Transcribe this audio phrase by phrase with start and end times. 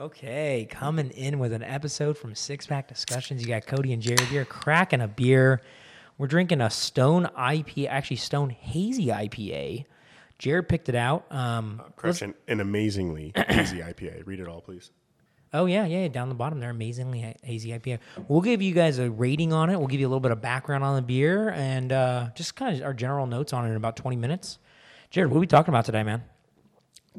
[0.00, 3.42] Okay, coming in with an episode from Six Pack Discussions.
[3.42, 5.60] You got Cody and Jared here cracking a beer.
[6.16, 9.84] We're drinking a Stone IPA, actually Stone Hazy IPA.
[10.38, 11.30] Jared picked it out.
[11.30, 14.26] Um, Correction, an amazingly hazy IPA.
[14.26, 14.90] Read it all, please.
[15.52, 17.98] oh yeah, yeah, down the bottom there, amazingly hazy IPA.
[18.26, 19.76] We'll give you guys a rating on it.
[19.76, 22.74] We'll give you a little bit of background on the beer and uh, just kind
[22.74, 24.56] of our general notes on it in about twenty minutes.
[25.10, 26.22] Jared, what are we talking about today, man?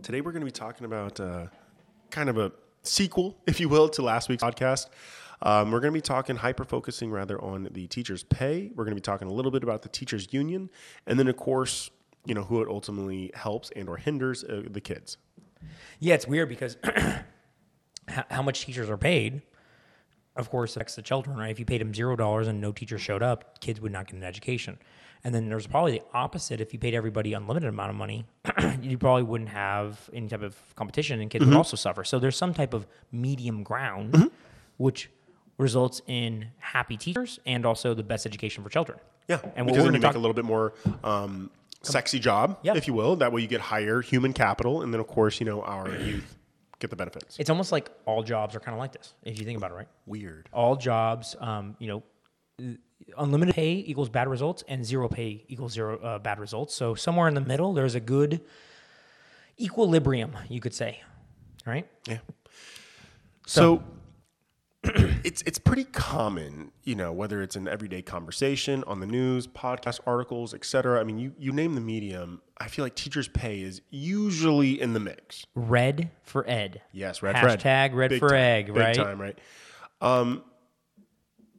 [0.02, 1.45] Today we're going to be talking about uh,
[2.09, 2.52] kind of a
[2.84, 4.87] sequel, if you will, to last week's podcast.
[5.43, 8.71] Um, we're going to be talking, hyper focusing rather on the teachers' pay.
[8.75, 10.69] We're going to be talking a little bit about the teachers' union,
[11.07, 11.89] and then of course,
[12.25, 15.18] you know who it ultimately helps and or hinders uh, the kids.
[16.00, 16.78] Yeah, it's weird because
[18.07, 19.42] how, much teachers are paid,
[20.36, 21.51] of course, affects the children, right?
[21.51, 24.15] If you paid them zero dollars and no teacher showed up, kids would not get
[24.15, 24.78] an education.
[25.24, 26.60] And then there's probably the opposite.
[26.61, 28.25] If you paid everybody unlimited amount of money,
[28.82, 32.03] you probably wouldn't have any type of competition, and kids would also suffer.
[32.03, 34.31] So there's some type of medium ground,
[34.78, 35.09] which
[35.58, 38.98] results in happy teachers and also the best education for children.
[39.28, 40.73] Yeah, and because we're then you gonna make talk- a little bit more
[41.04, 41.52] um,
[41.84, 42.76] sexy job, Yep.
[42.78, 43.16] if you will.
[43.17, 46.36] That way you get higher human capital, and then of course, you know our youth
[46.80, 47.38] get the benefits.
[47.40, 49.76] It's almost like all jobs are kind of like this, if you think about it,
[49.76, 49.88] right?
[50.08, 50.50] Weird.
[50.52, 52.02] all jobs, um, you know,
[53.17, 56.73] unlimited pay equals bad results, and zero pay equals zero uh, bad results.
[56.73, 58.42] So somewhere in the middle, there's a good
[59.59, 61.02] equilibrium, you could say,
[61.66, 61.88] right?
[62.08, 62.20] Yeah.
[63.45, 63.84] So,
[64.84, 70.00] it's it's pretty common, you know, whether it's an everyday conversation on the news, podcast
[70.08, 71.00] articles, etc.
[71.00, 72.42] I mean, you you name the medium.
[72.58, 75.45] I feel like teachers' pay is usually in the mix.
[75.54, 76.82] Red for ed.
[76.92, 77.59] Yes, red for ed.
[77.59, 78.95] Hashtag red Big for time, egg, big right?
[78.95, 79.38] time, right?
[80.00, 80.44] Um,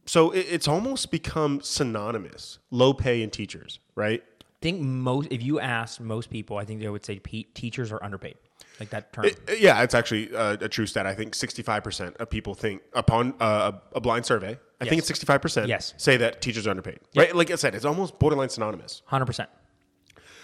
[0.07, 2.59] so it, it's almost become synonymous.
[2.71, 4.23] Low pay in teachers, right?
[4.41, 7.91] I think most, if you ask most people, I think they would say pe- teachers
[7.91, 8.37] are underpaid,
[8.79, 9.25] like that term.
[9.27, 11.05] Uh, Yeah, it's actually uh, a true stat.
[11.07, 15.67] I think 65% of people think, upon uh, a blind survey, I think it's 65%
[15.69, 15.95] Yes.
[15.97, 17.01] say that teachers are underpaid.
[17.17, 17.35] Right?
[17.35, 19.03] Like I said, it's almost borderline synonymous.
[19.07, 19.49] Hundred percent.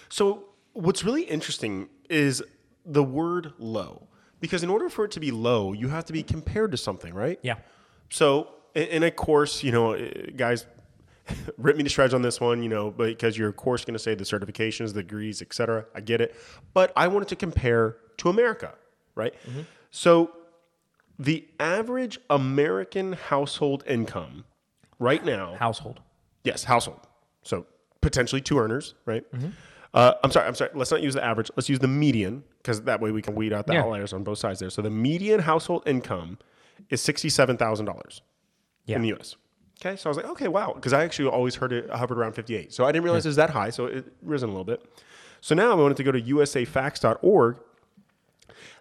[0.09, 2.43] So, what's really interesting is
[2.85, 4.07] the word low.
[4.39, 7.13] Because in order for it to be low, you have to be compared to something,
[7.13, 7.39] right?
[7.43, 7.55] Yeah.
[8.09, 10.65] So, in, in a course, you know, uh, guys,
[11.57, 13.99] rip me to shreds on this one, you know, because you're of course going to
[13.99, 15.85] say the certifications, the degrees, etc.
[15.95, 16.35] I get it,
[16.73, 18.73] but I wanted to compare to America,
[19.15, 19.33] right?
[19.91, 20.31] So,
[21.17, 24.45] the average American household income
[24.99, 25.99] right now, Household.
[26.43, 27.01] yes, household,
[27.43, 27.65] so
[28.01, 29.23] potentially two earners, right?
[29.93, 30.71] Uh, I'm sorry, I'm sorry.
[30.75, 31.49] Let's not use the average.
[31.55, 33.81] Let's use the median because that way we can weed out the Yeah.
[33.81, 34.69] outliers on both sides there.
[34.69, 36.37] So the median household income
[36.89, 38.21] is sixty-seven thousand dollars
[38.89, 38.97] Yeah.
[38.97, 39.35] in the U.S.
[39.81, 42.33] Okay, so I was like, okay, wow, because I actually always heard it hovered around
[42.33, 42.73] 58.
[42.73, 44.83] So I didn't realize it was that high, so it risen a little bit.
[45.41, 47.57] So now I wanted to go to usafacts.org.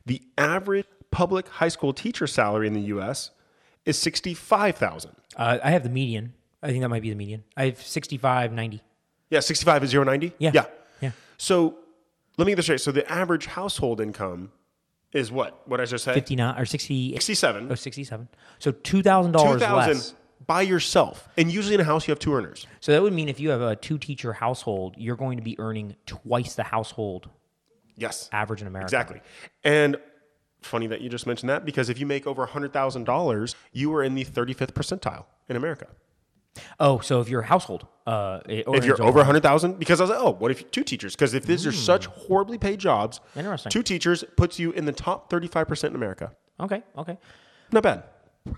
[0.06, 3.30] The average public high school teacher salary in the U.S.
[3.84, 5.12] is 65,000.
[5.36, 6.34] Uh, I have the median.
[6.62, 7.44] I think that might be the median.
[7.56, 8.82] I have 65, 90.
[9.30, 10.32] Yeah, 65 is 090?
[10.38, 10.50] Yeah.
[10.52, 10.64] Yeah.
[11.00, 11.10] Yeah.
[11.36, 11.76] So
[12.38, 12.80] let me get this straight.
[12.80, 14.50] So the average household income
[15.12, 15.66] is what?
[15.66, 16.14] What did I just say?
[16.14, 17.68] 59 or 60, 67.
[17.70, 18.28] oh, 67.
[18.58, 19.60] So $2,000 less.
[19.60, 21.28] 2000 by yourself.
[21.36, 22.66] And usually in a house, you have two earners.
[22.80, 25.58] So that would mean if you have a two teacher household, you're going to be
[25.58, 27.28] earning twice the household
[27.96, 28.28] Yes.
[28.32, 28.86] average in America.
[28.86, 29.20] Exactly.
[29.64, 29.96] And
[30.62, 34.14] funny that you just mentioned that because if you make over $100,000, you are in
[34.14, 35.86] the 35th percentile in America.
[36.80, 40.10] Oh, so if you're a household, uh, If you're it's over 100,000, because I was
[40.10, 41.14] like, oh, what if two teachers?
[41.14, 43.70] Because if these are such horribly paid jobs, Interesting.
[43.70, 46.32] two teachers puts you in the top 35% in America.
[46.60, 47.18] Okay, okay.
[47.70, 48.04] Not bad.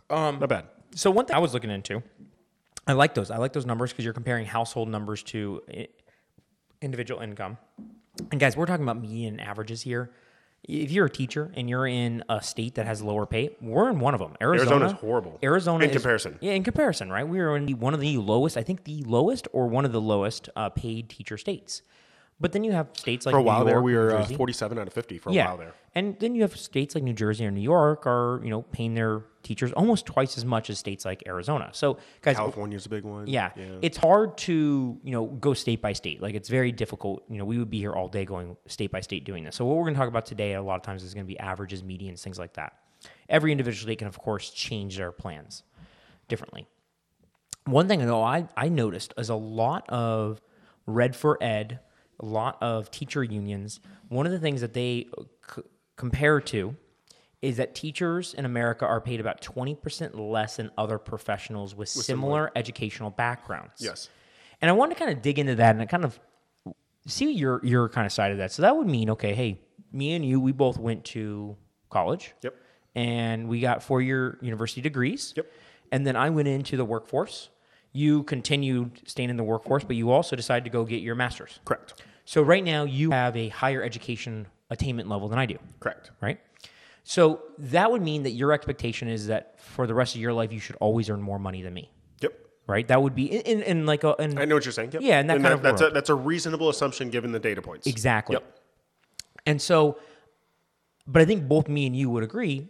[0.09, 0.67] Um, Not bad.
[0.95, 2.03] So one thing I was looking into,
[2.87, 3.31] I like those.
[3.31, 5.63] I like those numbers because you're comparing household numbers to
[6.81, 7.59] individual income.
[8.31, 10.11] And guys, we're talking about median averages here.
[10.65, 13.99] If you're a teacher and you're in a state that has lower pay, we're in
[13.99, 14.35] one of them.
[14.43, 15.39] Arizona, Arizona's horrible.
[15.43, 16.39] Arizona In is- comparison.
[16.41, 17.27] yeah, in comparison, right?
[17.27, 20.01] We are in one of the lowest, I think, the lowest or one of the
[20.01, 21.83] lowest uh, paid teacher states.
[22.39, 24.79] But then you have states like For a New while there, we were uh, 47
[24.79, 25.49] out of 50 for a yeah.
[25.49, 25.75] while there.
[25.95, 28.95] And then you have states like New Jersey or New York are, you know, paying
[28.95, 31.71] their teachers almost twice as much as states like Arizona.
[31.73, 33.27] So, guys, California's a big one.
[33.27, 33.51] yeah,
[33.83, 36.21] it's hard to, you know, go state by state.
[36.21, 37.25] Like it's very difficult.
[37.29, 39.57] You know, we would be here all day going state by state doing this.
[39.57, 41.29] So what we're going to talk about today a lot of times is going to
[41.29, 42.75] be averages, medians, things like that.
[43.29, 45.63] Every individual state can of course change their plans
[46.29, 46.67] differently.
[47.67, 50.41] One thing though I, I noticed is a lot of
[50.87, 51.79] Red for Ed,
[52.19, 53.81] a lot of teacher unions.
[54.09, 55.23] One of the things that they uh,
[55.55, 55.63] c-
[55.97, 56.77] compare to
[57.43, 62.53] is that teachers in America are paid about 20% less than other professionals with, similar,
[62.55, 63.75] educational backgrounds.
[63.79, 64.11] Yes.
[64.61, 66.21] And I want to kind of dig into that and kind of
[67.07, 68.53] see your your kind of side of that.
[68.53, 69.59] So that would mean, okay, hey,
[69.91, 71.57] me and you, we both went to
[71.89, 72.35] college.
[72.43, 72.55] Yep.
[72.95, 75.33] and we got four year university degrees.
[75.37, 75.47] Yep.
[75.93, 77.49] And then I went into the workforce.
[77.93, 81.59] You continued staying in the workforce, but you also decided to go get your master's.
[81.65, 82.03] Correct.
[82.25, 86.13] So right now you have a higher education attainment level than I do, Correct.
[86.21, 86.39] right?
[87.03, 90.53] So that would mean that your expectation is that for the rest of your life
[90.53, 92.33] you should always earn more money than me, Yep.
[92.67, 92.87] right?
[92.89, 94.93] That would be in, in, in like a in, I know what you're saying.
[94.93, 95.03] Yep.
[95.03, 97.87] Yeah, and that kind of that's a that's a reasonable assumption given the data points.
[97.87, 98.35] exactly.
[98.35, 98.59] Yep.
[99.47, 99.99] And so,
[101.07, 102.69] but I think both me and you would agree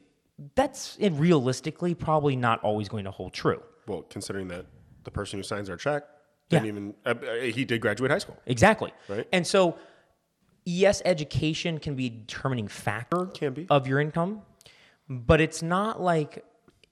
[0.54, 3.62] that's it realistically probably not always going to hold true.
[3.86, 4.64] Well, considering that
[5.04, 6.04] the person who signs our check
[6.48, 6.68] didn't Yeah.
[6.70, 8.38] even uh, uh, he did graduate high school.
[8.46, 8.92] Exactly.
[9.08, 9.26] Right.
[9.32, 9.76] And so,
[10.64, 13.66] yes, education can be a determining factor Can be.
[13.70, 14.42] of your income,
[15.08, 16.44] but it's not like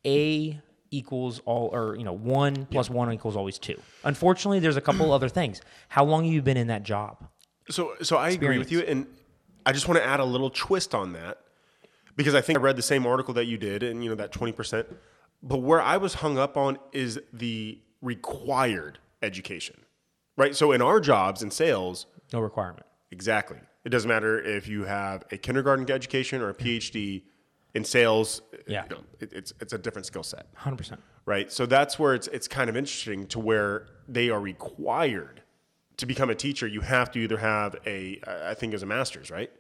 [0.07, 0.61] A
[0.91, 3.81] equals all, or you know, one plus one equals always two.
[4.05, 5.61] Unfortunately, there's a couple other things.
[5.89, 7.29] How long have you been in that job?
[7.71, 9.07] So, so I agree with you, and
[9.67, 11.39] I just want to add a little twist on that
[12.17, 14.33] because I think I read the same article that you did, and you know that
[14.33, 14.87] twenty percent.
[15.43, 19.77] But where I was hung up on is the required education,
[20.37, 20.57] right?
[20.57, 22.87] So in our jobs in sales, No requirement.
[23.11, 27.23] Exactly, it doesn't matter if you have a kindergarten education or a PhD
[27.75, 28.43] in sales.
[28.67, 28.85] Yeah.
[28.85, 31.01] you know, it, it's it's a different skill set Hundred percent.
[31.27, 31.51] right?
[31.51, 35.43] So that's where it's it's kind of interesting to where they are required
[35.99, 36.67] to become a teacher.
[36.67, 39.51] You have to either have a I think as a master's, right?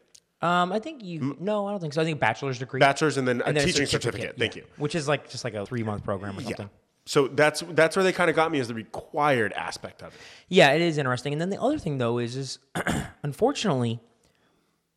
[0.40, 1.36] Um, I think you.
[1.40, 2.00] No, I don't think so.
[2.00, 2.78] I think a bachelor's degree.
[2.78, 4.36] Bachelor's and then a then teaching certificate.
[4.38, 4.62] Thank yeah.
[4.62, 4.68] you.
[4.76, 6.70] Which is like just like a three month program or something.
[7.08, 10.20] So that's that's where they kind of got me as the required aspect of it.
[10.48, 11.32] Yeah, it is interesting.
[11.32, 12.58] And then the other thing though is is
[13.22, 13.98] unfortunately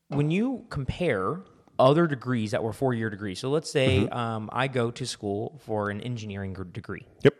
[0.09, 1.39] when you compare
[1.79, 3.39] other degrees that were four year degrees.
[3.39, 7.33] So let's say um, I go to school for an engineering degree, Yep.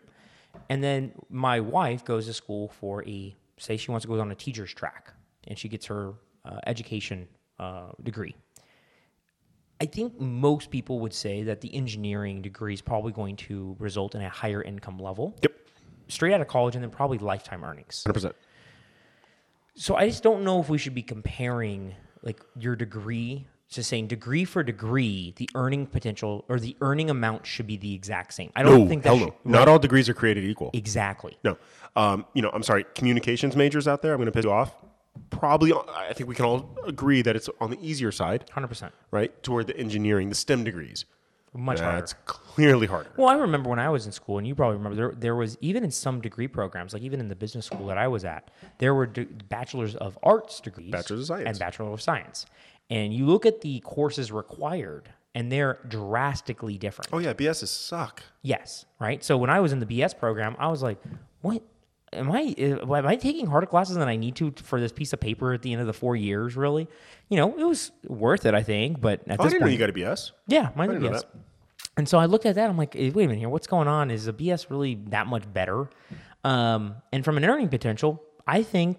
[0.69, 4.31] and then my wife goes to school for a say she wants to go on
[4.31, 5.13] a teacher's track,
[5.49, 6.13] and she gets her
[6.45, 7.27] uh, education
[7.59, 8.35] uh, degree.
[9.81, 14.13] I think most people would say that the engineering degree is probably going to result
[14.15, 15.35] in a higher income level.
[15.41, 15.53] Yep.
[16.07, 18.03] Straight out of college, and then probably lifetime earnings.
[18.03, 18.35] Hundred percent.
[19.75, 24.07] So I just don't know if we should be comparing like your degree to saying
[24.07, 28.51] degree for degree, the earning potential or the earning amount should be the exact same.
[28.55, 29.59] I don't No, think that should, no.
[29.59, 30.69] Not all degrees are created equal.
[30.73, 31.37] exactly.
[31.43, 31.57] No.
[31.95, 34.75] Um, you know, I'm sorry, communications majors out there, I'm going to piss you off.
[35.29, 38.93] Probably, I think we can all agree that it's on the easier side, Hundred percent.
[39.11, 39.41] right?
[39.43, 41.05] Toward the engineering, the STEM degrees.
[41.53, 41.97] Much harder.
[41.97, 43.09] That's clearly harder.
[43.17, 45.57] Well, I remember when I was in school, and you probably remember there, there was
[45.59, 48.49] even in some degree programs, like even in the business school that I was at,
[48.77, 51.47] there were de- bachelors of arts degrees, Bachelors of Science.
[51.49, 52.45] and bachelor of science.
[52.89, 57.09] And you look at the courses required, and they're drastically different.
[57.13, 58.23] Oh yeah, BSs suck.
[58.43, 59.21] Yes, right.
[59.21, 61.01] So when I was in the BS program, I was like,
[61.41, 61.63] "What?
[62.13, 62.53] Am I?
[62.57, 65.61] Am I taking harder classes than I need to for this piece of paper at
[65.61, 66.57] the end of the four years?
[66.57, 66.87] Really?
[67.29, 68.99] You know, it was worth it, I think.
[68.99, 70.31] But at Oh, I this didn't know point, you got a BS.
[70.47, 71.23] yeah, mine's a BS.
[71.97, 72.69] And so I looked at that.
[72.69, 73.49] I'm like, "Eh, wait a minute here.
[73.49, 74.11] What's going on?
[74.11, 75.89] Is a BS really that much better?
[76.43, 78.97] Um, and from an earning potential, I think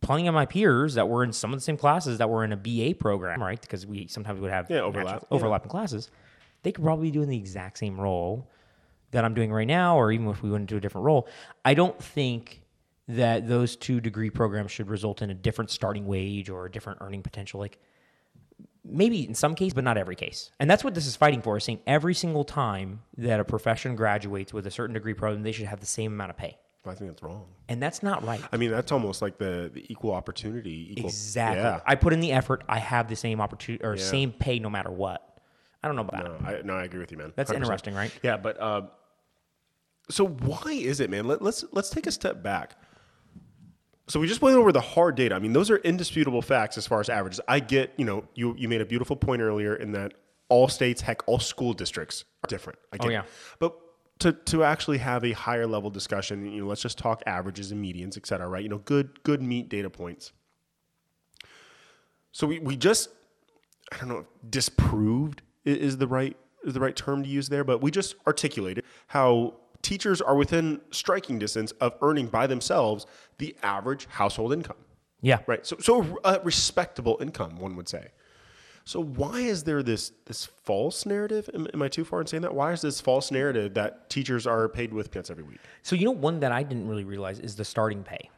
[0.00, 2.52] plenty of my peers that were in some of the same classes that were in
[2.52, 3.60] a BA program, right?
[3.60, 5.24] Because we sometimes would have Yeah, overlap.
[5.30, 6.10] overlapping classes.
[6.62, 8.50] They could probably be doing the exact same role
[9.10, 11.28] that I'm doing right now, or even if we went into a different role.
[11.64, 12.62] I don't think
[13.08, 16.98] that those two degree programs should result in a different starting wage or a different
[17.00, 17.58] earning potential.
[17.58, 17.78] Like
[18.84, 20.50] maybe in some case, but not every case.
[20.60, 23.96] And that's what this is fighting for, is saying every single time that a profession
[23.96, 26.58] graduates with a certain degree program, they should have the same amount of pay.
[26.86, 27.44] I think that's wrong.
[27.68, 28.40] And that's not right.
[28.50, 30.92] I mean, that's almost like the, the equal opportunity.
[30.92, 31.62] Equal, Exactly.
[31.62, 31.80] Yeah.
[31.86, 32.64] I put in the effort.
[32.68, 35.37] I have the same opportunity or same pay no matter what.
[35.82, 36.42] I don't know about that.
[36.42, 37.32] No, I, no, I agree with you, man.
[37.36, 37.56] That's 100%.
[37.56, 38.12] interesting, right?
[38.22, 38.82] Yeah, but uh,
[40.10, 41.26] so why is it, man?
[41.26, 42.76] Let, let's let's take a step back.
[44.08, 45.34] So we just went over the hard data.
[45.34, 47.40] I mean, those are indisputable facts as far as averages.
[47.46, 50.14] I get, you know, you you made a beautiful point earlier in that
[50.48, 52.78] all states, heck, all school districts are different.
[52.92, 53.12] I get Oh, it.
[53.12, 53.22] yeah.
[53.58, 53.74] But
[54.20, 57.84] to to actually have a higher level discussion, you know, let's just talk averages and
[57.84, 58.62] medians, et cetera, right?
[58.62, 60.32] You know, good good meat data points.
[62.32, 63.10] So we, we just
[63.92, 65.42] I don't know if disproved
[65.76, 69.54] is the right is the right term to use there, but we just articulated how
[69.82, 73.06] teachers are within striking distance of earning by themselves
[73.38, 74.76] the average household income.
[75.20, 75.40] Yeah.
[75.46, 75.66] Right.
[75.66, 78.08] So so a respectable income, one would say.
[78.84, 81.50] So why is there this this false narrative?
[81.52, 82.54] Am, am I too far in saying that?
[82.54, 85.58] Why is this false narrative that teachers are paid with peanuts every week?
[85.82, 88.30] So you know one that I didn't really realize is the starting pay.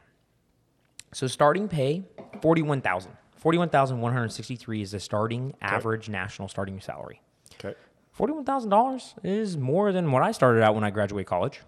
[1.13, 2.41] So starting pay, thousand.
[2.41, 3.11] Forty-one thousand
[3.43, 7.21] one hundred sixty-three is the starting average national starting salary.
[7.55, 7.75] Okay.
[8.11, 11.61] Forty-one thousand dollars is more than what I started out when I graduated college,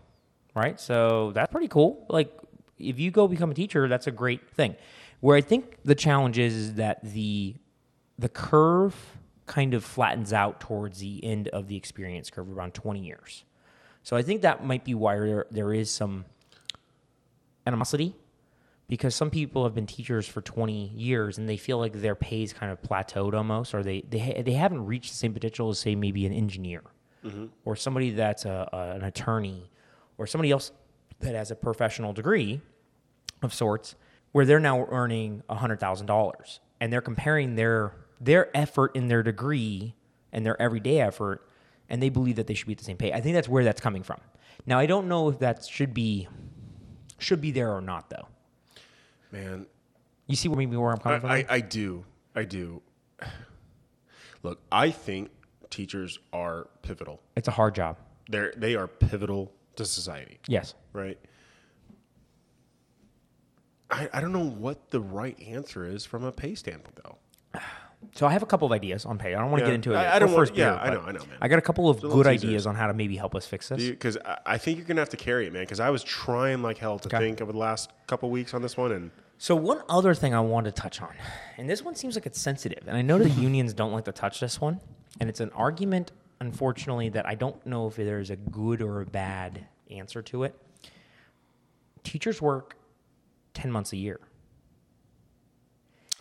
[0.55, 0.79] right?
[0.79, 2.05] So that's pretty cool.
[2.09, 2.31] Like
[2.77, 4.75] if you go become a teacher, that's a great thing.
[5.19, 7.55] Where I think the challenge is, is that the
[8.19, 8.95] the curve
[9.45, 13.43] kind of flattens out towards the end of the experience curve around 20 years.
[14.03, 16.25] So I think that might be why there, there is some
[17.65, 18.15] animosity
[18.87, 22.43] because some people have been teachers for 20 years and they feel like their pay
[22.43, 25.69] is kind of plateaued almost or they they, ha- they haven't reached the same potential
[25.69, 26.83] as say maybe an engineer
[27.23, 27.45] mm-hmm.
[27.65, 29.69] or somebody that's a, a, an attorney
[30.17, 30.71] or somebody else
[31.19, 32.61] that has a professional degree
[33.41, 33.95] of sorts
[34.31, 39.95] where they're now earning $100,000 and they're comparing their their effort in their degree
[40.31, 41.45] and their everyday effort
[41.89, 43.11] and they believe that they should be at the same pay.
[43.11, 44.19] I think that's where that's coming from.
[44.65, 46.27] Now I don't know if that should be
[47.17, 48.27] should be there or not though.
[49.33, 49.65] Man,
[50.27, 51.29] You see where maybe where I'm I, coming from?
[51.31, 52.05] I, I do.
[52.35, 52.81] I do.
[54.43, 55.31] Look, I think
[55.71, 57.19] teachers are pivotal.
[57.35, 57.97] it's a hard job.
[58.29, 60.75] They're they are pivotal to society, Yes.
[60.93, 61.17] right?
[63.89, 67.17] I, I don't know what the right answer is from a pay standpoint, though.
[68.15, 69.33] So I have a couple of ideas on pay.
[69.33, 69.71] I don't want to Yeah.
[69.71, 69.97] get into it.
[69.97, 70.15] I-.
[70.15, 71.37] I don't want- first, yeah, Beer, I know, I know, man.
[71.41, 73.89] I got a couple of good ideas on how to maybe help us fix this.
[73.89, 75.63] Because I, I think you're gonna have to carry it, man.
[75.63, 77.17] Because I was trying like hell to Okay.
[77.19, 80.39] think over the last couple weeks on this one, and So one other thing I
[80.39, 81.13] want to touch on,
[81.57, 84.11] and this one seems like it's sensitive, and I know the unions don't like to
[84.11, 84.79] touch this one,
[85.19, 89.05] and it's an argument, unfortunately, that I don't know if there's a good or a
[89.05, 90.55] bad answer to it.
[92.03, 92.75] Teachers work
[93.53, 94.19] ten months a year.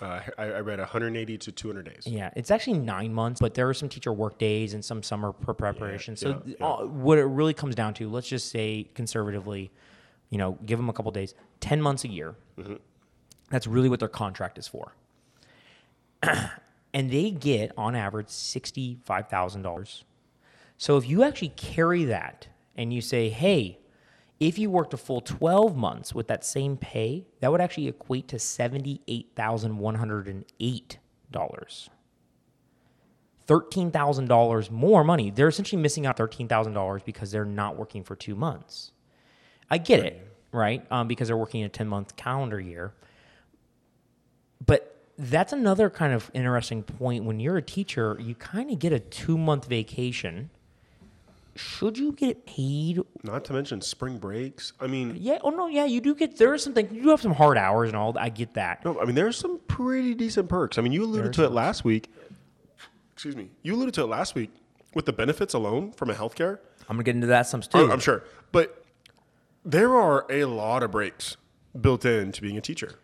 [0.02, 2.06] Uh, I, I read 180 to 200 days.
[2.06, 5.32] Yeah, it's actually nine months, but there are some teacher work days and some summer
[5.32, 6.16] pre- preparation.
[6.16, 6.66] so yeah, th- yeah.
[6.66, 9.70] uh, what it really comes down to, let's just say conservatively,
[10.30, 12.34] you know, give them a couple days, ten months a year.
[12.58, 12.74] Mm-hmm.
[13.50, 14.94] That's really what their contract is for.
[16.92, 20.04] and they get on average sixty-five thousand dollars.
[20.78, 23.78] So if you actually carry that and you say, hey,
[24.42, 28.26] if you worked a full 12 months with that same pay, that would actually equate
[28.26, 30.96] to $78,108.
[33.46, 35.30] $13,000 more money.
[35.30, 38.90] They're essentially missing out $13,000 because they're not working for two months.
[39.70, 40.84] I get it, right?
[40.90, 42.94] Um, because they're working a 10 month calendar year.
[44.66, 47.24] But that's another kind of interesting point.
[47.24, 50.50] When you're a teacher, you kind of get a two month vacation.
[51.54, 54.72] Should you get paid Not to mention spring breaks.
[54.80, 55.38] I mean, yeah.
[55.42, 55.66] Oh no.
[55.66, 55.84] Yeah.
[55.84, 56.38] You do get.
[56.38, 56.92] There are some things.
[56.92, 58.16] You do have some hard hours and all.
[58.18, 58.84] I get that.
[58.84, 60.78] no, I mean there's some pretty decent perks.
[60.78, 62.10] I mean, you alluded to it last week.
[63.12, 63.50] Excuse me.
[63.62, 64.50] You alluded to it last week
[64.94, 66.58] with the benefits alone from a healthcare.
[66.88, 67.78] I'm gonna get into that some too.
[67.78, 68.84] I'm, I'm sure, but
[69.64, 71.36] there are a lot of breaks
[71.78, 72.94] built into being a teacher.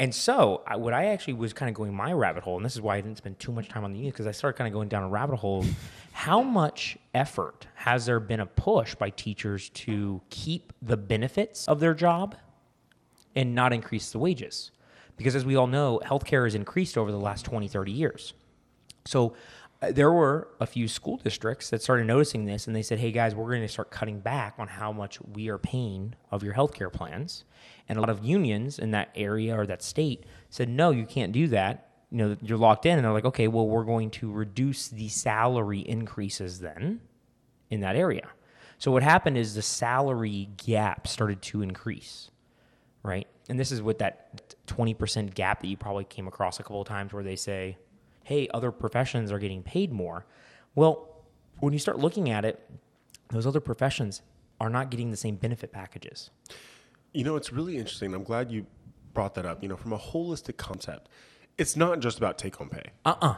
[0.00, 2.74] And so, I, what I actually was kind of going my rabbit hole, and this
[2.74, 4.66] is why I didn't spend too much time on the union because I started kind
[4.66, 5.62] of going down a rabbit hole.
[6.12, 11.80] How much effort has there been a push by teachers to keep the benefits of
[11.80, 12.34] their job
[13.36, 14.70] and not increase the wages?
[15.18, 18.32] Because as we all know, healthcare has increased over the last 20, 30 years.
[19.04, 19.34] So
[19.80, 23.34] there were a few school districts that started noticing this and they said, hey guys,
[23.34, 26.92] we're going to start cutting back on how much we are paying of your healthcare
[26.92, 27.44] plans.
[27.88, 31.32] And a lot of unions in that area or that state said, no, you can't
[31.32, 31.88] do that.
[32.10, 32.98] You know, you're locked in.
[32.98, 37.00] And they're like, okay, well, we're going to reduce the salary increases then
[37.70, 38.28] in that area.
[38.78, 42.30] So what happened is the salary gap started to increase
[43.02, 43.26] right?
[43.48, 46.88] And this is with that 20% gap that you probably came across a couple of
[46.88, 47.78] times where they say,
[48.24, 50.26] hey, other professions are getting paid more.
[50.74, 51.08] Well,
[51.60, 52.68] when you start looking at it,
[53.28, 54.22] those other professions
[54.60, 56.30] are not getting the same benefit packages.
[57.12, 58.14] You know, it's really interesting.
[58.14, 58.66] I'm glad you
[59.14, 59.62] brought that up.
[59.62, 61.08] You know, from a holistic concept,
[61.58, 62.84] it's not just about take home pay.
[63.04, 63.34] Uh uh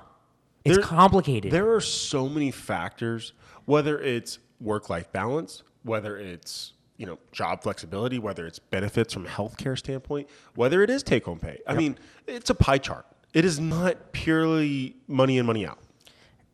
[0.65, 1.51] It's There- complicated.
[1.53, 3.33] There are so many factors,
[3.65, 9.27] whether it's work life balance, whether it's you know job flexibility, whether it's benefits from
[9.27, 11.59] a healthcare standpoint, whether it is take home pay.
[11.67, 13.07] I mean, it's a pie chart.
[13.33, 15.79] It is not purely money in, money out.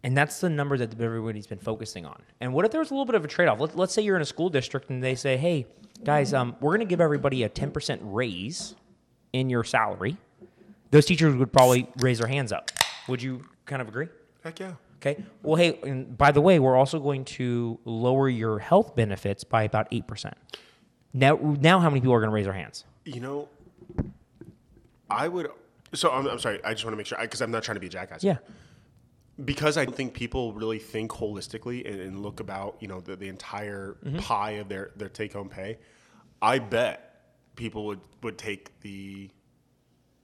[0.04, 2.22] And that's the number that everybody's been focusing on.
[2.40, 3.58] And what if there was a little bit of a trade off?
[3.58, 5.66] Let, let's say you're in a school district and they say, hey,
[6.04, 8.76] guys, um, we're going to give everybody a 10% raise
[9.32, 10.16] in your salary.
[10.90, 12.70] Those teachers would probably raise their hands up.
[13.08, 14.08] Would you kind of agree?
[14.44, 14.74] Heck yeah.
[15.00, 15.22] Okay.
[15.42, 19.64] Well, hey, and by the way, we're also going to lower your health benefits by
[19.64, 20.32] about 8%.
[21.12, 22.84] Now, now how many people are going to raise their hands?
[23.04, 23.48] You know,
[25.10, 25.50] I would.
[25.94, 26.60] So I'm, I'm sorry.
[26.64, 28.22] I just want to make sure because I'm not trying to be a jackass.
[28.24, 28.38] Yeah.
[29.44, 33.16] because I don't think people really think holistically and, and look about you know the,
[33.16, 34.18] the entire Mm-hmm.
[34.18, 35.78] pie of their, their take home pay.
[36.42, 37.22] I bet
[37.56, 39.30] people would, would take the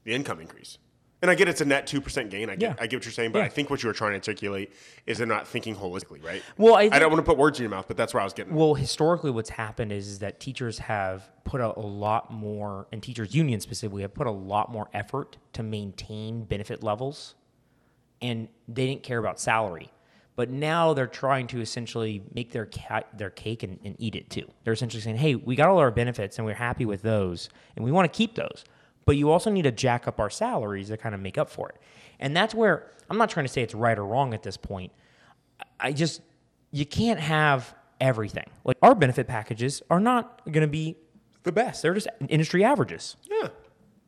[0.04, 0.78] the income increase.
[1.25, 2.50] And I get it's a net two percent gain.
[2.50, 2.75] I get Yeah.
[2.78, 3.47] I get what you're saying, but Yeah.
[3.47, 4.75] I think what you were trying to articulate
[5.07, 6.43] is they're not thinking holistically, right?
[6.59, 8.25] Well, I I don't want to put words in your mouth, but that's where I
[8.25, 8.54] was getting.
[8.54, 13.02] Well, historically, what's happened is, is that teachers have put a, a lot more, and
[13.02, 17.37] teachers unions specifically have put a lot more effort to maintain benefit levels
[18.21, 19.90] and they didn't care about salary.
[20.37, 24.28] But now they're trying to essentially make their ca- their cake and, and eat it
[24.28, 24.47] too.
[24.64, 27.85] They're essentially saying, "Hey, we got all our benefits and we're happy with those, and
[27.85, 28.62] we want to keep those.
[29.06, 31.68] But you also need to jack up our salaries to kind of make up for
[31.68, 31.76] it."
[32.20, 34.92] And that's where I'm not trying to say it's right or wrong at this point.
[35.78, 36.23] I just
[36.70, 38.49] you can't have everything.
[38.64, 40.96] Like our benefit packages are not going to be
[41.42, 41.82] the best.
[41.82, 43.16] They're just industry averages.
[43.30, 43.49] Yeah.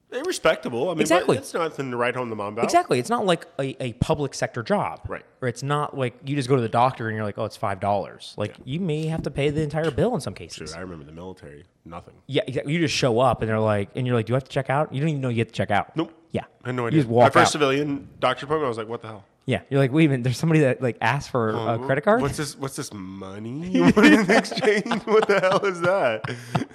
[0.09, 0.89] They're respectable.
[0.89, 1.37] I mean, Exactly.
[1.37, 2.65] it's nothing to write home the mom about.
[2.65, 2.99] Exactly.
[3.01, 5.01] It's not like a, a public sector job.
[5.09, 5.25] Right.
[5.43, 7.57] Or it's not like you just go to the doctor and you're like, oh, it's
[7.57, 8.33] five dollars.
[8.37, 10.71] Like you may have to pay the entire bill in some cases.
[10.71, 11.65] Dude, I remember the military.
[11.85, 12.15] Nothing.
[12.27, 12.73] Yeah, exactly.
[12.73, 14.71] You just show up and they're like, and you're like, do I have to check
[14.71, 14.95] out?
[14.95, 15.97] You don't even know you have to check out.
[15.97, 16.13] Nope.
[16.31, 16.43] Yeah.
[16.65, 17.01] I had no You idea.
[17.01, 17.53] just walk My first out.
[17.53, 19.25] civilian doctor appointment, I was like, what the hell?
[19.47, 19.63] Yeah.
[19.71, 20.25] You're like, wait a minute.
[20.25, 22.21] There's somebody that like asked for a credit card.
[22.21, 22.59] What's this?
[22.59, 25.03] What's this money you want in exchange?
[25.05, 26.25] what the hell is that?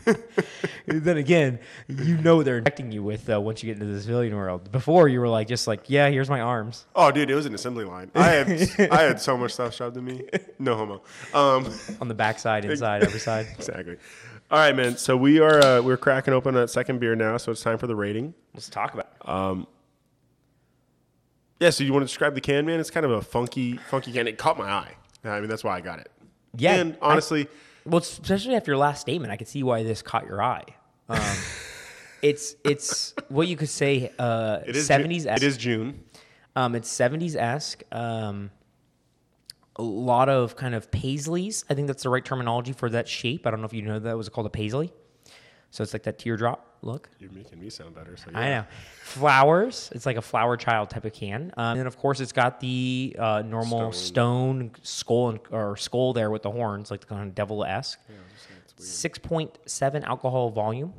[0.88, 4.36] Then again, you know they're injecting you with uh, once you get into the civilian
[4.36, 4.72] world.
[4.72, 7.54] Before you were like, just like, yeah, here's my arms Oh, dude, it was an
[7.54, 8.12] assembly line.
[8.16, 10.28] I had I had so much stuff shoved in me.
[10.60, 11.02] No homo.
[11.34, 13.48] Um, on the backside, inside, every side.
[13.58, 13.98] exactly.
[14.50, 14.98] All right, man.
[14.98, 17.38] So we are uh, we're cracking open that second beer now.
[17.38, 18.34] So it's time for the rating.
[18.54, 19.12] Let's talk about.
[19.22, 19.68] It.
[21.62, 21.70] Yeah.
[21.70, 22.80] So you want to describe the can, man?
[22.82, 24.28] It's kind of a funky, funky can.
[24.28, 24.96] It caught my eye.
[25.24, 26.12] I mean, that's why I got it.
[26.58, 27.48] Yeah, And I- honestly,
[27.86, 30.66] Well, especially after your last statement, I could see why this caught your eye.
[31.08, 31.20] Um,
[32.22, 35.26] it's it's what you could say uh, it is Ju- seventies.
[35.26, 36.04] It is June.
[36.56, 37.84] Um, it's seventies esque.
[37.92, 38.52] Um,
[39.78, 41.64] a lot of kind of paisleys.
[41.70, 43.48] I think that's the right terminology for that shape.
[43.48, 44.92] I don't know if you know that was called a paisley.
[45.72, 47.10] So it's like that teardrop look.
[47.18, 48.18] You're making me sound better.
[48.18, 48.66] So I know.
[49.04, 49.90] Flowers.
[49.96, 51.54] It's like a flower child type of can.
[51.56, 56.12] Um, and then of course it's got the uh, normal stone, skull and, or skull
[56.12, 58.00] there with the horns, like the kind of devil esque.
[58.78, 60.94] Six point seven alcohol volume.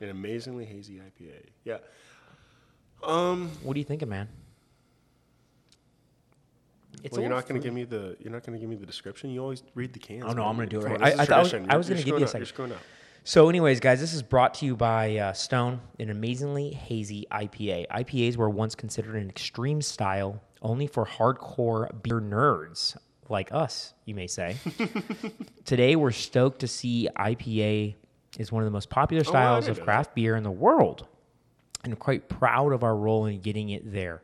[0.00, 1.32] An amazingly hazy IPA.
[1.64, 1.78] Yeah.
[3.02, 3.50] Um.
[3.62, 4.28] What do you thinking, man?
[7.02, 8.76] It's well, you're not going to give me the you're not going to give me
[8.76, 9.30] the description.
[9.30, 10.24] You always read the cans.
[10.24, 10.46] Oh, no, man.
[10.48, 12.26] I'm gonna do it right- I- I I was- I was gonna give you a
[12.26, 12.40] second.
[12.40, 12.78] You're screwing up.
[13.28, 17.88] So, anyways, guys, this is brought to you by uh, Stone, an amazingly hazy IPA.
[17.88, 22.96] IPAs were once considered an extreme style only for hardcore beer nerds
[23.28, 24.54] like us, you may say.
[25.64, 27.96] Today, we're stoked to see IPA
[28.38, 31.08] is one of the most popular Oh, styles didn't of craft beer in the world,
[31.82, 34.22] and quite proud of our role in getting it there.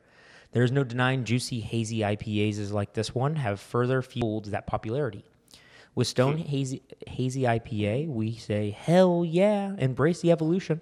[0.52, 5.24] There's no denying juicy, hazy IPAs like this one have further fueled that popularity.
[5.94, 10.80] With Stone Hazy, Hazy IPA, we say, hell yeah, embrace the evolution.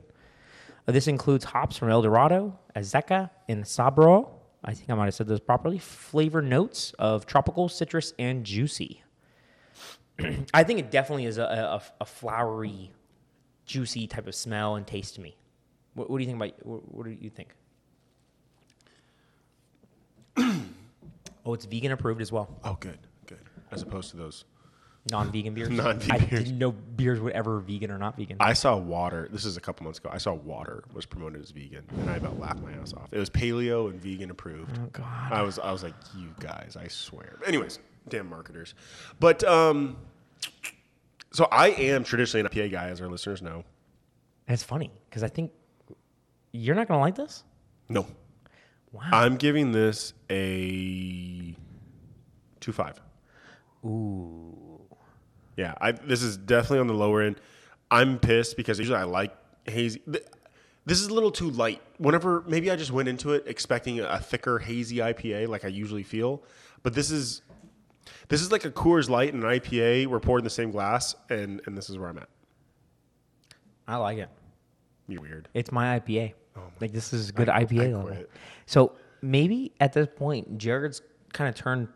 [0.87, 4.31] Uh, this includes hops from El Dorado, Azacca, and Sabro.
[4.63, 5.79] I think I might have said those properly.
[5.79, 9.03] Flavor notes of tropical, citrus, and juicy.
[10.55, 12.93] I think it definitely is a, a, a flowery,
[13.65, 15.37] juicy type of smell and taste to me.
[15.95, 16.67] What, what do you think about?
[16.67, 17.55] What, what do you think?
[21.45, 22.61] oh, it's vegan approved as well.
[22.63, 23.41] Oh, good, good.
[23.73, 24.45] As opposed to those.
[25.11, 25.69] Non-vegan beers.
[25.71, 26.45] Non-vegan I beers.
[26.45, 28.37] didn't know beers were ever vegan or not vegan.
[28.41, 29.29] I saw water.
[29.33, 30.11] This is a couple months ago.
[30.13, 33.09] I saw water was promoted as vegan, and I about laughed my ass off.
[33.13, 34.79] It was paleo and vegan approved.
[34.79, 35.33] oh God.
[35.33, 37.37] I was I was like, you guys, I swear.
[37.39, 38.75] But anyways, damn marketers.
[39.19, 39.97] But um,
[41.33, 43.65] so I am traditionally an IPA guy, as our listeners know.
[44.47, 45.53] And it's funny because I think
[46.53, 47.45] you're not gonna like this.
[47.89, 48.07] No,
[48.93, 49.03] Wow.
[49.13, 51.57] I'm giving this a
[52.61, 53.01] two five.
[53.85, 54.70] Ooh.
[55.61, 57.37] Yeah, I, this is definitely on the lower end.
[57.91, 60.01] I'm pissed because usually I like hazy.
[60.07, 61.83] This is a little too light.
[61.99, 66.03] Whenever maybe I just went into it expecting a thicker hazy IPA like I usually
[66.03, 66.43] feel,
[66.83, 67.43] but this is
[68.29, 71.15] this is like a Coors Light and an IPA were poured in the same glass,
[71.29, 72.31] and and this is where I'm at.
[73.87, 74.31] I like it.
[75.09, 75.49] You're weird.
[75.53, 76.33] It's my IPA.
[76.57, 78.25] Oh like this is a good I- IPA I level.
[78.65, 81.03] So maybe at this point, Jared's
[81.35, 81.89] kind of turned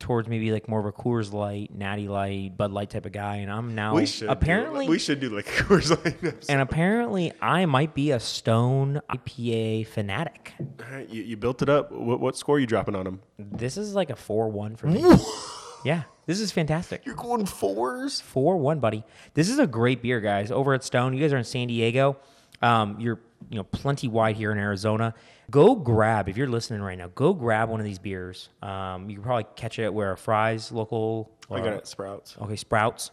[0.00, 3.36] towards maybe like more of a Coors Light, Natty Light, Bud Light type of guy,
[3.36, 6.16] and I'm now We should do- apparently we should do like Coors Light.
[6.24, 6.50] episode.
[6.50, 10.54] and apparently I might be a Stone IPA fanatic.
[10.90, 11.92] Right, you, you built it up.
[11.92, 13.20] What, what score are you dropping on them?
[13.38, 15.04] This is like a four one for me.
[15.84, 17.04] yeah, this is fantastic.
[17.06, 18.20] You're going fours.
[18.20, 19.04] Four one, buddy.
[19.34, 20.50] This is a great beer, guys.
[20.50, 22.16] Over at Stone, you guys are in San Diego.
[22.62, 25.14] Um, you're you know plenty wide here in Arizona.
[25.50, 27.08] Go grab if you're listening right now.
[27.14, 28.48] Go grab one of these beers.
[28.62, 31.30] Um, you can probably catch it where Fry's local.
[31.50, 32.36] I got or- it, Sprouts.
[32.40, 33.10] Okay, Sprouts.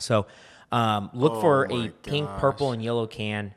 [0.00, 0.26] So
[0.72, 3.54] um, look for Oh my a pink, purple, and yellow can.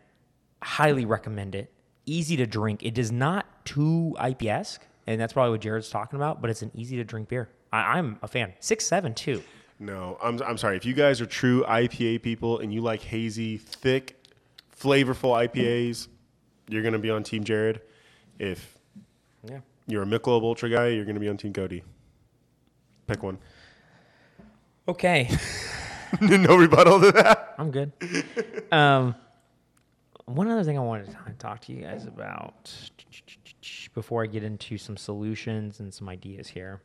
[0.62, 1.72] Highly recommend it.
[2.06, 2.84] Easy to drink.
[2.84, 6.42] It is not too IPS, and that's probably what Jared's talking about.
[6.42, 7.50] But it's an easy to drink beer.
[7.72, 8.54] I, I'm a fan.
[8.60, 9.42] Six seven too.
[9.80, 10.78] No, I'm, I'm sorry.
[10.78, 14.18] If you guys are true IPA people and you like hazy, thick,
[14.80, 16.08] flavorful IPAs,
[16.70, 17.82] you're going to be on Team Jared.
[18.40, 18.78] If
[19.48, 19.60] Yeah.
[19.88, 20.88] You're a Michelob Ultra guy.
[20.88, 21.84] You're going to be on Team Cody.
[23.08, 23.38] Pick one.
[24.88, 25.30] Okay,
[26.22, 27.56] no rebuttal to that.
[27.58, 27.92] I'm good.
[28.72, 29.16] Um,
[30.26, 32.72] one other thing I wanted to talk to you guys about
[33.94, 36.82] before I get into some solutions and some ideas here.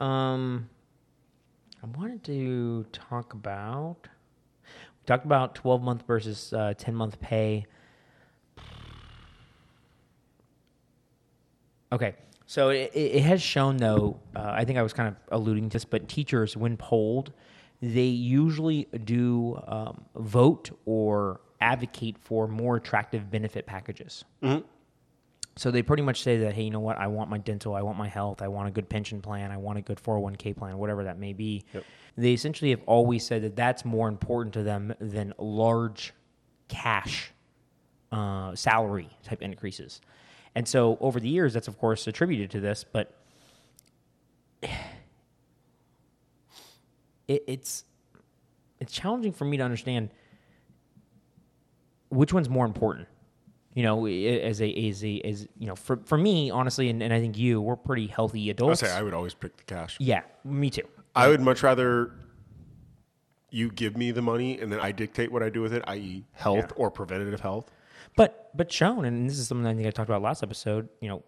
[0.00, 0.68] Um,
[1.82, 4.08] I wanted to talk about
[5.06, 7.66] talked about 12 month versus uh, 10 month pay.
[11.90, 12.14] Okay,
[12.46, 14.20] so it, it has shown though.
[14.34, 17.32] Uh, I think I was kind of alluding to this, but teachers, when polled,
[17.82, 24.24] they usually do um, vote or advocate for more attractive benefit packages.
[25.56, 26.96] So they pretty much say that, hey, you know what?
[26.96, 29.58] I want my dental, I want my health, I want a good pension plan, I
[29.58, 31.64] want a good 401k plan, whatever that may be.
[32.16, 36.14] They essentially have always said that that's more important to them than large
[36.68, 37.32] cash
[38.10, 40.00] uh, salary type increases.
[40.54, 43.14] And so over the years, that's of course attributed to this, but
[44.62, 44.70] it,
[47.28, 47.84] it's
[48.80, 50.10] it's challenging for me to understand
[52.08, 53.06] which one's more important.
[53.74, 57.12] You know, as a as a as you know, for for me, honestly, and, and
[57.12, 58.82] I think you, we're pretty healthy adults.
[58.82, 59.96] I say I would always pick the cash.
[59.98, 60.86] yeah, me too.
[61.14, 62.12] I would much rather
[63.50, 66.24] you give me the money and then I dictate what I do with it, i.e.,
[66.32, 66.76] health Yeah.
[66.76, 67.70] or preventative health.
[68.16, 70.88] But but shown, and this is something I think I talked about last episode.
[71.00, 71.22] You know,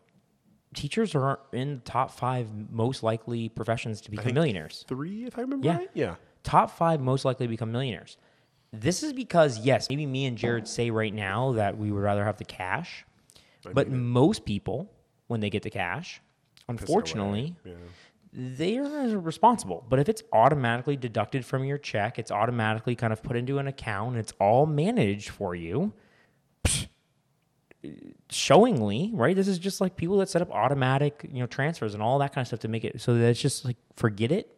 [0.74, 4.85] teachers are in the top five most likely professions to become millionaires.
[4.88, 5.76] Three, if I remember Yeah.
[5.78, 5.90] right.
[5.94, 6.14] Yeah.
[6.42, 8.18] Top five most likely to become millionaires.
[8.80, 12.24] This is because yes, maybe me and Jared say right now that we would rather
[12.24, 13.04] have the cash,
[13.72, 14.90] but most people,
[15.28, 16.20] when they get the cash,
[16.68, 17.72] unfortunately, Yeah.
[18.32, 19.84] they are responsible.
[19.88, 23.66] But if it's automatically deducted from your check, it's automatically kind of put into an
[23.66, 25.92] account, and it's all managed for you.
[26.64, 26.88] psh,
[28.30, 29.37] Showingly, right?
[29.37, 32.34] This is just like people that set up automatic, you know, transfers and all that
[32.34, 34.53] kind of stuff to make it so that it's just like forget it,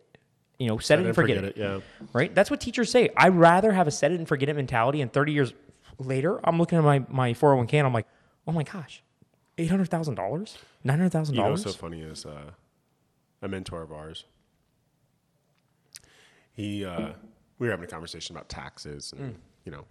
[0.58, 1.80] you know, set, it and forget, it, Yeah.
[2.12, 2.34] right?
[2.34, 3.10] That's what teachers say.
[3.16, 5.52] I'd rather have a set it and forget it mentality, and 30 years
[5.98, 8.06] later, I'm looking at my my 401k and I'm like,
[8.46, 9.02] oh my gosh,
[9.58, 12.50] eight hundred thousand dollars, $900,000?" You know what's so funny is uh,
[13.42, 14.24] a mentor of ours.
[16.52, 17.10] He, uh,
[17.58, 19.36] we were having a conversation about taxes, and Mm.
[19.64, 19.84] you know,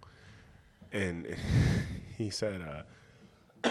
[0.92, 1.36] and
[2.18, 2.60] he said,
[3.64, 3.70] uh,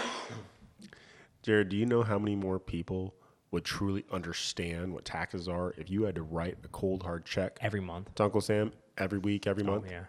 [1.42, 3.14] "Jared, do you know how many more people
[3.50, 7.58] would truly understand what taxes are if you had to write a cold hard check
[7.60, 8.14] every month.
[8.16, 9.86] to Uncle Sam every week, every Oh, month?
[9.90, 10.04] yeah.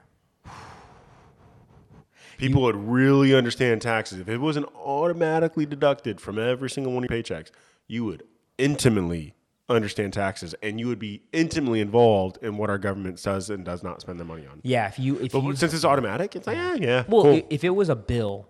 [2.37, 7.09] People would really understand taxes if it wasn't automatically deducted from every single one of
[7.09, 7.49] your paychecks.
[7.87, 8.23] You would
[8.59, 9.33] intimately
[9.69, 13.81] understand taxes, and you would be intimately involved in what our government does and does
[13.83, 14.59] not spend their money on.
[14.63, 17.03] Yeah, if you if But you since it's automatic, it's like, yeah, yeah.
[17.07, 17.41] well, cool.
[17.49, 18.47] if it was a bill,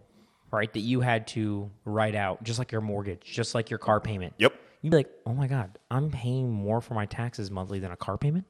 [0.51, 3.99] right, that you had to write out, just like your mortgage, just like your car
[4.01, 4.33] payment.
[4.37, 4.53] Yep.
[4.81, 7.97] You'd be like, oh my god, I'm paying more for my taxes monthly than a
[7.97, 8.45] car payment.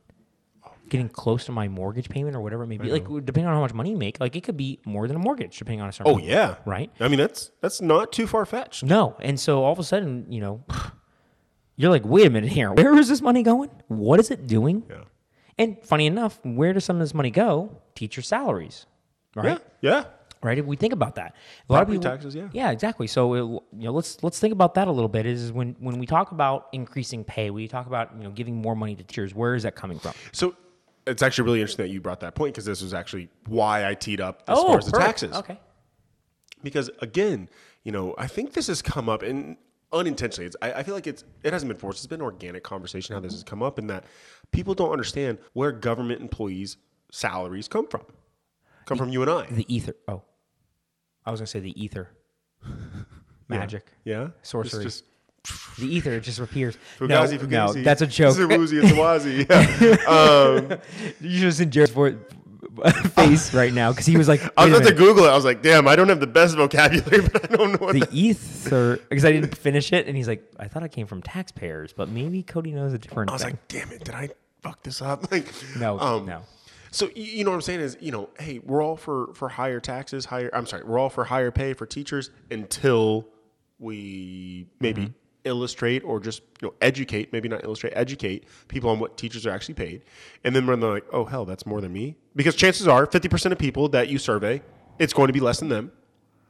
[0.66, 2.90] Oh, Getting close to my mortgage payment or whatever it may be.
[2.92, 3.26] Like mm-hmm.
[3.26, 5.58] depending on how much money you make, like it could be more than a mortgage
[5.58, 6.14] depending on a certain.
[6.14, 6.92] oh yeah, Right.
[7.00, 8.84] I mean, that's that's not too far fetched.
[8.84, 10.64] No, and so all of a sudden, you know,
[11.78, 13.70] you're like, wait a minute here, where is this money going?
[13.88, 14.84] What is it doing?
[14.90, 15.04] Yeah.
[15.58, 17.82] And funny enough, where does some of this money go?
[17.96, 18.86] Teacher salaries,
[19.36, 19.60] right?
[19.82, 20.06] Yeah, yeah.
[20.44, 20.58] Right.
[20.58, 21.36] If we think about that,
[21.70, 22.50] a lot of Property people- taxes, yeah.
[22.54, 23.08] yeah, exactly.
[23.08, 25.26] So it, you know, let's let's think about that a little bit.
[25.26, 28.76] Is when when we talk about increasing pay, we talk about you know giving more
[28.76, 29.34] money to teachers.
[29.34, 30.14] Where is that coming from?
[30.32, 30.56] So
[31.06, 33.94] it's actually really interesting that you brought that point because this was actually why I
[33.94, 35.08] teed up as oh, far as the perfect.
[35.08, 35.36] taxes.
[35.38, 35.60] Okay.
[36.64, 37.50] because again,
[37.84, 39.58] you know, I think this has come up and
[39.94, 40.48] unintentionally.
[40.48, 42.00] It's, I, I feel like it's it hasn't been forced.
[42.00, 44.04] It's been an organic conversation how this has come up, and that
[44.52, 46.78] people don't understand where government employees'
[47.12, 48.04] salaries come from.
[48.86, 49.46] Come from you and I.
[49.48, 49.96] The ether.
[50.08, 50.24] Oh,
[51.28, 52.10] I was gonna say the ether.
[53.50, 53.86] Magic.
[54.06, 54.84] Yeah, Sorcery.
[54.84, 55.04] Just,
[55.78, 56.78] The ether just appears.
[56.98, 57.84] Fugazi, no, no, Fugazi.
[57.84, 58.32] that's a joke.
[58.32, 59.50] It's a woozy, it's a wazi.
[59.50, 60.78] Yeah.
[61.22, 61.94] you should have seen Jared's
[63.14, 65.30] face right now because he was like, I was "Wait about to Google it.
[65.30, 67.94] I was like, damn, I don't have the best vocabulary, but I don't know what
[67.94, 71.08] the that ether because I didn't finish it, and he's like, I thought it came
[71.08, 73.52] from taxpayers, but maybe Cody knows a different I was thing.
[73.52, 74.30] like, damn it, did I
[74.62, 75.32] fuck this up?
[75.32, 76.42] Like, no, um, no.
[76.92, 79.80] So you know what I'm saying is, you know, hey, we're all for for higher
[79.80, 80.50] taxes, higher.
[80.54, 83.28] I'm sorry, we're all for higher pay for teachers until
[83.80, 85.12] we maybe Mm-hmm.
[85.44, 89.52] illustrate or just you know educate, maybe not illustrate, educate people on what teachers are
[89.52, 90.04] actually paid,
[90.44, 93.30] and then when they're like, oh hell, that's more than me, because chances are, 50
[93.30, 94.62] percent of people that you survey,
[95.00, 95.92] it's going to be less than them,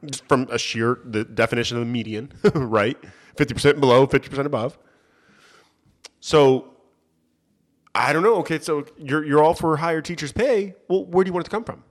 [0.06, 2.98] just from a sheer the definition of the median, right?
[3.38, 4.78] 50 percent below, 50 percent above.
[6.20, 6.74] So
[7.98, 8.36] I don't know.
[8.38, 10.76] Okay, so you're you're all for higher teachers' pay.
[10.88, 11.84] Well, where do you want it to come from?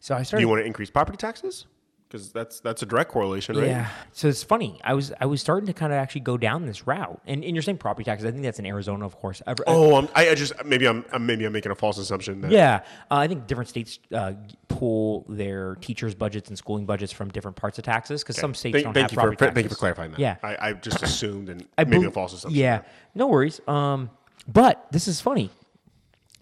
[0.00, 0.40] So I Do started.
[0.42, 1.66] you want to increase property taxes?
[2.12, 3.66] because that's that's a direct correlation, right?
[3.68, 3.88] Yeah.
[4.12, 4.78] So it's funny.
[4.84, 7.56] I was I was starting to kind of actually go down this route, and, and
[7.56, 8.26] you're saying property taxes.
[8.26, 9.40] I think that's in Arizona, of course.
[9.46, 12.42] Ever- Oh, I'm, I, I just maybe I'm, I'm maybe I'm making a false assumption.
[12.42, 14.34] That, Yeah, uh, I think different states uh,
[14.68, 18.74] pull their teachers' budgets and schooling budgets from different parts of taxes because some states
[18.74, 19.54] Thank, don't thank have you for property taxes.
[19.54, 20.20] thank you for clarifying that.
[20.20, 20.36] Yeah.
[20.42, 22.60] I, I just assumed and I maybe a false assumption.
[22.60, 22.82] Yeah,
[23.14, 23.60] no worries.
[23.66, 24.10] Um,
[24.48, 25.50] but this is funny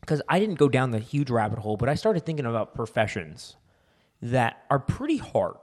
[0.00, 3.56] because I didn't go down the huge rabbit hole, but I started thinking about professions
[4.22, 5.56] that are pretty hard,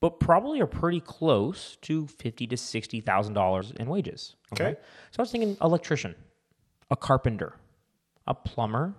[0.00, 4.36] but probably are pretty close to fifty to sixty thousand dollars in wages.
[4.52, 4.76] Okay.
[5.10, 6.14] so I was thinking electrician,
[6.90, 7.54] a carpenter,
[8.26, 8.94] a plumber,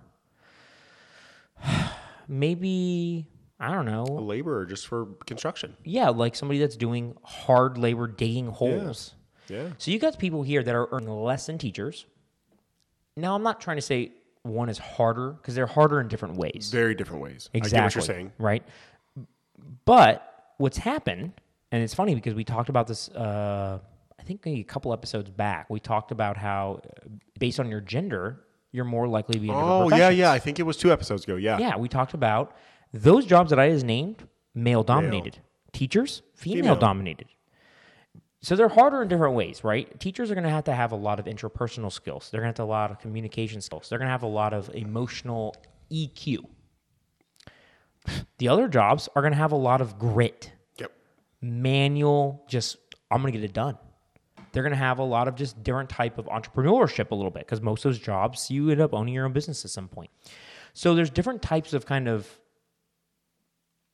[2.28, 3.26] maybe
[3.60, 5.76] I don't know, a laborer just for construction.
[5.84, 9.14] yeah, like somebody that's doing hard labor digging holes.
[9.48, 9.68] Yeah.
[9.78, 12.06] So you got people here that are earning less than teachers.
[13.16, 16.70] Now I'm not trying to say one is harder because they're harder in different ways.
[16.72, 17.48] Very different ways.
[17.52, 17.78] exactly.
[17.78, 18.32] I get what you're saying.
[18.38, 18.62] Right.
[19.84, 21.32] But what's happened,
[21.70, 23.78] and it's funny because we talked about this uh,
[24.22, 27.08] I think maybe a couple episodes back, we talked about how uh,
[27.40, 30.30] based on your gender, you're more likely to be in Oh yeah, yeah.
[30.30, 31.34] I think it was two episodes ago.
[31.36, 31.58] Yeah.
[31.58, 32.56] Yeah, we talked about
[32.92, 35.38] those jobs that I just named, male dominated.
[35.72, 36.76] Teachers, female, Female.
[36.76, 37.26] dominated.
[38.42, 39.98] So they're harder in different ways, right?
[40.00, 42.28] Teachers are going to have to have a lot of interpersonal skills.
[42.30, 43.88] They're going to have a lot of communication skills.
[43.88, 45.54] They're going to have a lot of emotional
[45.92, 46.38] EQ.
[48.38, 50.90] The other jobs are going to have a lot of grit, Yep.
[51.40, 52.78] manual, just
[53.12, 53.78] I'm going to get it done.
[54.50, 57.46] They're going to have a lot of just different type of entrepreneurship a little bit
[57.46, 60.10] because most of those jobs you end up owning your own business at some point.
[60.74, 62.28] So there's different types of kind of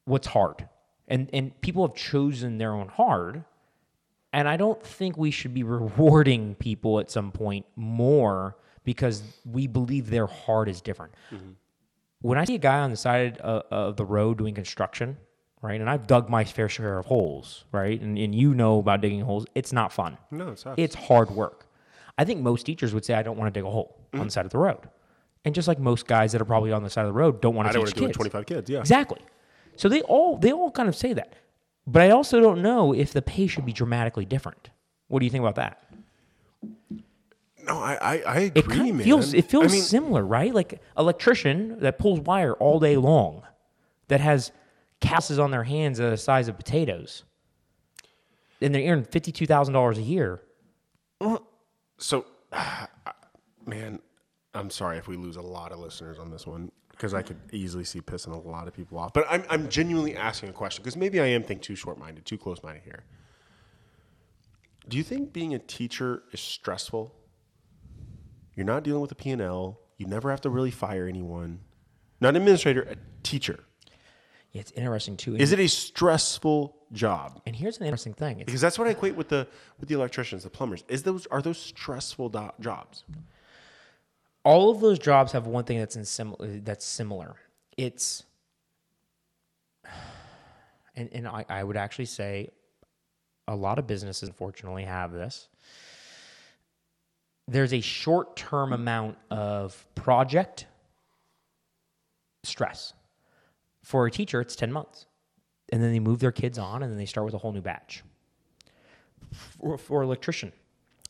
[0.06, 0.68] what's hard.
[1.06, 3.44] And and people have chosen their own hard.
[4.32, 9.66] And I don't think we should be rewarding people at some point more because we
[9.66, 11.14] believe their heart is different.
[11.30, 11.50] Mm-hmm.
[12.20, 15.16] When I see a guy on the side of, of the road doing construction,
[15.62, 19.00] right, and I've dug my fair share of holes, right, and, and you know about
[19.00, 20.18] digging holes, it's not fun.
[20.30, 20.78] No, it's not.
[20.78, 21.66] It's hard work.
[22.18, 24.24] I think most teachers would say, I don't want to dig a hole on the
[24.24, 24.28] mm-hmm.
[24.30, 24.88] side of the road.
[25.44, 27.54] And just like most guys that are probably on the side of the road don't
[27.54, 28.16] want I to don't teach want to do it kids.
[28.16, 28.70] 25 kids.
[28.70, 28.80] Yeah.
[28.80, 29.20] Exactly.
[29.76, 31.34] So they all they all kind of say that.
[31.90, 34.68] But I also don't know if the pay should be dramatically different.
[35.08, 35.82] What do you think about that?
[37.64, 39.04] No, I I, I It agree, kind of man.
[39.04, 40.54] feels it feels I mean, similar, right?
[40.54, 43.42] Like electrician that pulls wire all day long,
[44.08, 44.52] that has
[45.00, 47.24] calluses on their hands the size of potatoes,
[48.60, 50.42] and they're earning fifty two thousand dollars a year.
[51.96, 52.26] so,
[53.66, 53.98] man,
[54.52, 57.36] I'm sorry if we lose a lot of listeners on this one because I could
[57.52, 59.12] easily see pissing a lot of people off.
[59.12, 62.26] But I'm I'm genuinely asking a question because maybe I am thinking too short minded,
[62.26, 63.04] too close minded here.
[64.88, 67.14] Do you think being a teacher is stressful?
[68.54, 69.78] You're not dealing with a P&L.
[69.98, 71.60] You never have to really fire anyone.
[72.20, 73.60] Not an administrator, a teacher.
[74.52, 75.36] Yeah, it's interesting too.
[75.36, 77.40] Is it a stressful job?
[77.46, 78.40] and here's an interesting thing.
[78.40, 79.46] It's, Because that's what I equate with the
[79.78, 80.82] with the electricians, the plumbers.
[80.88, 83.04] Is those are those stressful do- jobs?
[84.48, 87.36] All of those jobs have one thing that's in sim- that's similar.
[87.76, 88.24] It's
[90.96, 92.48] and, and I, I would actually say
[93.46, 95.48] a lot of businesses unfortunately have this.
[97.46, 100.64] There's a short term amount of project
[102.42, 102.94] stress.
[103.84, 105.04] For a teacher, it's 10 months.
[105.70, 107.60] And then they move their kids on and then they start with a whole new
[107.60, 108.02] batch.
[109.30, 110.52] For, for electrician,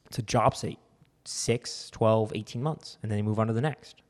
[0.07, 0.81] it's a job site
[1.29, 4.03] 6 12 18 months and then they move on to the next.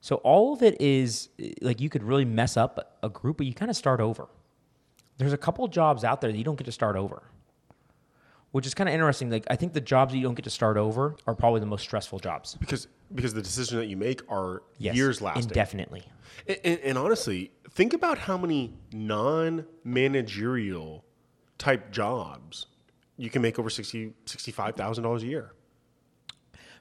[0.00, 1.28] So all of it is
[1.60, 4.28] like you could really mess up a group but you kind of start over.
[5.18, 7.22] There's a couple jobs out there that you don't get to start over
[8.56, 9.28] which is kind of interesting.
[9.28, 11.66] Like i think the jobs that you don't get to start over are probably the
[11.66, 12.54] most stressful jobs.
[12.54, 15.44] Because because the decisions that you make are yes, years lasting.
[15.44, 16.04] indefinitely.
[16.48, 21.04] And, and, and honestly, think about how many non-managerial
[21.58, 22.68] type jobs
[23.18, 25.52] you can make over 60 $65,000 a year.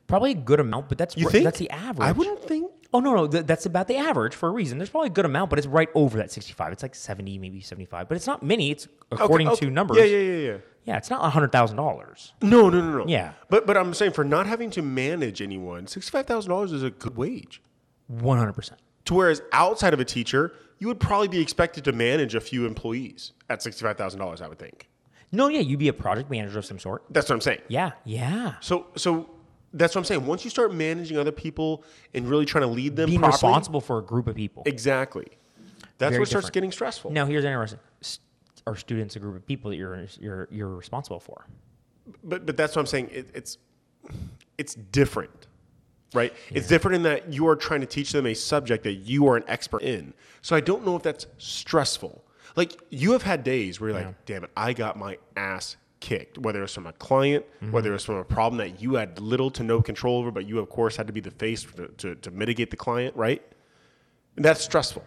[0.08, 1.44] Probably a good amount but that's You ri- think?
[1.46, 2.72] that's the average I wouldn't think.
[2.94, 4.78] Oh no, no, th- that's about the average for a reason.
[4.78, 6.72] There's probably a good amount, but it's right over that 65.
[6.72, 8.72] It's like 70, maybe 75, but it's not many.
[8.72, 9.66] It's according Okay, okay.
[9.66, 9.98] to numbers.
[9.98, 10.58] Yeah, yeah, yeah, yeah.
[10.86, 12.34] Yeah, it's not hundred thousand dollars.
[12.44, 13.06] No, no, no, no.
[13.08, 13.34] Yeah.
[13.50, 16.92] But but I'm saying for not having to manage anyone, sixty-five thousand dollars is a
[16.92, 17.60] good wage.
[18.08, 18.80] One hundred percent.
[19.06, 22.68] To whereas outside of a teacher, you would probably be expected to manage a few
[22.68, 24.42] employees at sixty-five thousand dollars.
[24.44, 24.88] I would think.
[25.32, 27.04] No, yeah, you'd be a project manager of some sort.
[27.10, 27.62] That's what I'm saying.
[27.68, 28.54] Yeah, yeah.
[28.62, 29.28] So so
[29.76, 30.26] that's what I'm saying.
[30.26, 31.84] Once you start managing other people
[32.14, 34.64] and really trying to lead them Being properly, responsible for a group of people.
[34.66, 35.28] exactly.
[35.98, 36.54] That's Very what starts different.
[36.54, 37.12] getting stressful.
[37.12, 37.80] Now, here's interesting:
[38.68, 41.46] are students a group of people that you're you're you're responsible for?
[42.24, 43.10] But but that's what I'm saying.
[43.12, 43.58] It, it's
[44.58, 45.48] it's different,
[46.14, 46.34] right?
[46.52, 49.38] It's different in that you are trying to teach them a subject that you are
[49.38, 50.14] an expert in.
[50.42, 52.24] So I don't know if that's stressful.
[52.56, 56.38] Like you have had days where you're like, damn it, I got my ass kicked.
[56.38, 57.72] Whether it's from a client, Mm-hmm.
[57.72, 60.60] whether it's from a problem that you had little to no control over, but you
[60.60, 63.42] of course had to be the face to, to, to mitigate the client, right?
[64.36, 65.04] And that's stressful.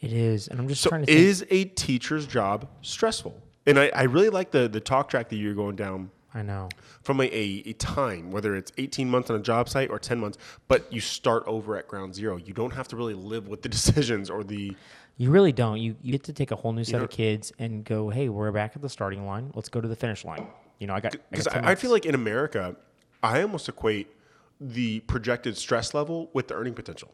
[0.00, 1.18] It is, and I'm just So trying to think.
[1.18, 3.40] is a teacher's job stressful?
[3.66, 6.68] And I, I really like the the talk track that you're going down I know.
[7.02, 10.20] from a, a, a time, whether it's 18 months on a job site or 10
[10.20, 12.36] months, but you start over at ground zero.
[12.36, 14.76] You don't have to really live with the decisions or the.
[15.18, 15.78] You really don't.
[15.78, 18.52] You, you get to take a whole new set of kids and go, hey, we're
[18.52, 19.50] back at the starting line.
[19.52, 20.46] Let's go to the finish line.
[20.78, 21.16] You know, I got.
[21.30, 22.76] Because 10 I, I feel like in America,
[23.22, 24.14] I almost equate
[24.60, 27.12] the projected stress level with the earning potential.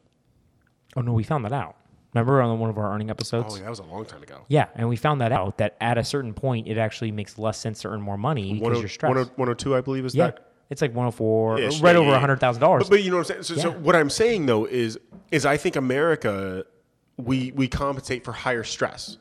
[0.96, 1.76] Oh no, we found that out.
[2.12, 3.54] Remember on one of our earning episodes?
[3.54, 4.42] Oh, yeah, that was a long time ago.
[4.48, 7.58] Yeah, and we found that out that at a certain point, it actually makes less
[7.58, 9.10] sense to earn more money because oh, you're stressed.
[9.10, 12.12] 102, 102, I believe, is yeah, that it's like 104, Ish, right yeah, over yeah,
[12.12, 12.20] yeah.
[12.20, 12.84] hundred thousand dollars.
[12.84, 13.60] But, but you know what I'm saying.
[13.60, 14.98] So, so what I'm saying though is
[15.32, 16.64] is I think America
[17.16, 19.18] we we compensate for higher stress.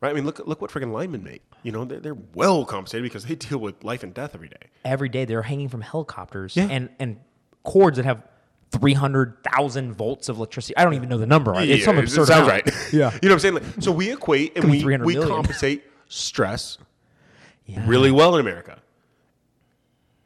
[0.00, 0.10] Right?
[0.10, 1.42] I mean, look look what freaking linemen make.
[1.62, 4.68] You know, they're, they're well compensated because they deal with life and death every day.
[4.84, 6.68] Every day they're hanging from helicopters Yeah.
[6.70, 7.16] and and
[7.62, 8.22] cords that have
[8.70, 10.76] three hundred thousand volts of electricity.
[10.76, 11.52] I don't even know the number.
[11.52, 11.68] Right?
[11.68, 12.26] it's some Yeah, it absurd.
[12.26, 12.66] sounds amount.
[12.66, 12.92] right.
[12.92, 13.10] Yeah.
[13.22, 13.54] you know what I'm saying?
[13.54, 15.26] Like, so we equate and we we million.
[15.28, 16.76] compensate stress
[17.64, 17.82] Yeah.
[17.86, 18.78] really well in America.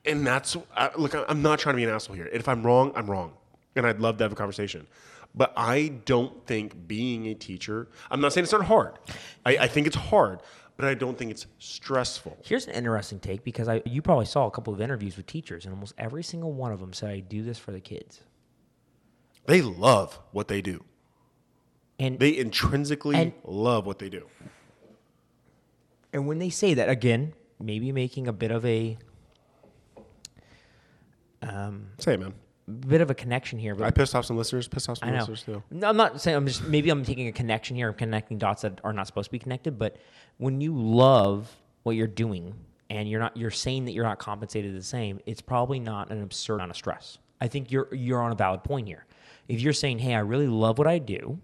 [0.04, 1.14] And that's I, look.
[1.28, 2.28] I'm not trying to be an asshole here.
[2.32, 3.32] If I'm wrong, I'm wrong,
[3.76, 4.86] and I'd love to have a conversation.
[5.34, 7.88] But I don't think being a teacher.
[8.10, 8.98] I'm not saying it's not hard.
[9.46, 10.40] I, I think it's hard,
[10.76, 12.38] but I don't think it's stressful.
[12.44, 15.64] Here's an interesting take because I you probably saw a couple of interviews with teachers,
[15.64, 18.20] and almost every single one of them said, "I do this for the kids."
[19.46, 20.84] They love what they do.
[22.00, 24.28] And They intrinsically And- love what they do.
[26.12, 28.98] and when they say that again, maybe making a bit of a
[31.42, 32.34] um, Say it, man.
[32.68, 34.68] Bit of a connection here, but I pissed off some listeners.
[34.68, 35.62] Pissed off some listeners too.
[35.70, 37.88] No, I'm not saying I'm just maybe I'm taking a connection here.
[37.88, 39.78] I'm connecting dots that are not supposed to be connected.
[39.78, 39.96] But
[40.36, 41.50] when you love
[41.82, 42.54] what you're doing
[42.90, 46.22] and you're not you're saying that you're not compensated the same, it's probably not an
[46.22, 47.18] absurd amount of stress.
[47.40, 49.06] I think you're you're on a valid point here.
[49.48, 51.38] If you're saying, "Hey, I really love what I do,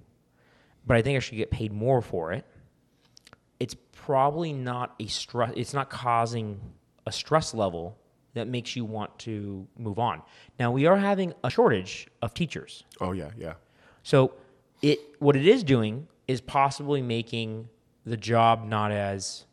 [0.87, 2.45] but I think I should get paid more for it,"
[3.59, 5.53] it's probably not a stress.
[5.57, 6.61] It's not causing
[7.07, 7.97] a stress level
[8.35, 10.23] that makes you want to move on.
[10.59, 12.85] Now we are having a shortage of teachers.
[13.01, 13.55] Oh yeah, yeah.
[14.03, 14.35] So
[14.83, 17.68] it what it is doing is possibly making
[18.05, 19.44] the job not as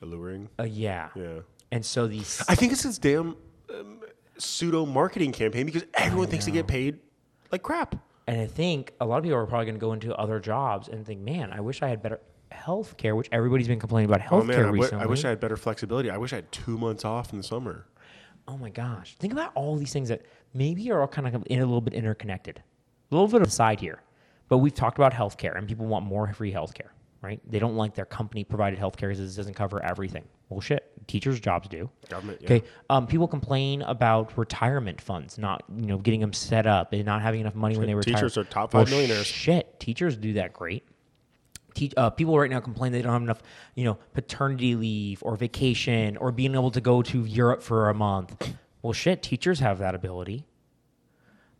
[0.00, 0.48] Alluring.
[0.58, 1.08] uh, yeah.
[1.14, 1.40] Yeah.
[1.72, 3.36] And so these I think it's this damn
[3.74, 4.00] um,
[4.38, 6.98] pseudo marketing campaign because everyone thinks they get paid
[7.50, 7.96] like crap.
[8.26, 10.88] and I think a lot of people are probably going to go into other jobs
[10.88, 14.20] and think, "Man, I wish I had better health care," which everybody's been complaining about
[14.26, 15.04] Oh health man, care I, w- recently.
[15.04, 16.10] I wish I had better flexibility.
[16.10, 17.86] I wish I had two months off in the summer.
[18.46, 19.16] Oh my gosh.
[19.18, 20.22] Think about all these things that
[20.54, 22.62] maybe are all kind of in a little bit interconnected.
[23.10, 24.02] A little bit of aside here.
[24.48, 26.88] But we've talked about healthcare and people want more free healthcare,
[27.20, 27.40] right?
[27.46, 30.24] They don't like their company provided healthcare because it doesn't cover everything.
[30.48, 30.90] Well, shit.
[31.06, 31.90] Teachers' jobs do.
[32.08, 32.46] Government, yeah.
[32.46, 32.66] Okay.
[32.88, 37.20] Um, people complain about retirement funds not, you know, getting them set up and not
[37.20, 38.14] having enough money when they retire.
[38.14, 39.26] Teachers are top Well, five millionaires.
[39.26, 39.78] Shit.
[39.78, 40.86] Teachers do that great.
[41.74, 43.42] Te- uh, people right now complain they don't have enough,
[43.74, 47.94] you know, paternity leave or vacation or being able to go to Europe for a
[47.94, 48.54] month.
[48.82, 50.46] Well, shit, teachers have that ability.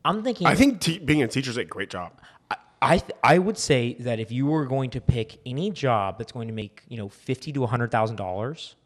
[0.05, 0.47] I'm thinking.
[0.47, 2.13] I think te- being a teacher is a great job.
[2.81, 6.33] I th- I would say that if you were going to pick any job that's
[6.33, 8.77] going to make you know fifty to hundred thousand dollars,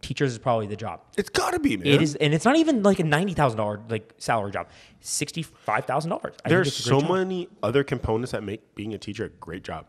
[0.00, 1.00] teachers is probably the job.
[1.18, 1.86] It's got to be, man.
[1.86, 4.68] It is, and it's not even like a ninety thousand dollar like salary job.
[5.00, 6.34] Sixty five thousand dollars.
[6.46, 9.86] There's so many other components that make being a teacher a great job.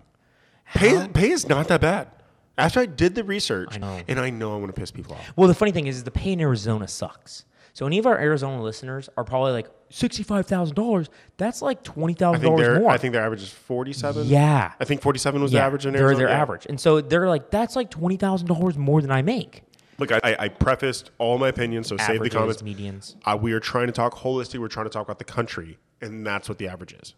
[0.74, 2.10] Pay, pay is not that bad.
[2.58, 4.00] After I did the research, know.
[4.08, 5.34] and I know I'm going to piss people off.
[5.36, 7.46] Well, the funny thing is, is the pay in Arizona sucks.
[7.74, 11.10] So any of our Arizona listeners are probably like sixty five thousand dollars.
[11.38, 12.92] That's like twenty I thousand think dollars their more.
[12.92, 14.28] I think their average is 47.
[14.28, 16.10] yeah, I think 47 was the average in Arizona.
[16.18, 16.42] they're their Yeah.
[16.42, 19.64] average, and so they're like, that's like twenty thousand dollars more than I make.
[19.98, 22.62] Look, I, I- I prefaced all my opinions, so save the Averages, comments.
[22.62, 23.16] medians.
[23.26, 24.60] Uh, we are trying to talk holistic.
[24.60, 27.16] We're trying to talk about the country, and that's what the average is.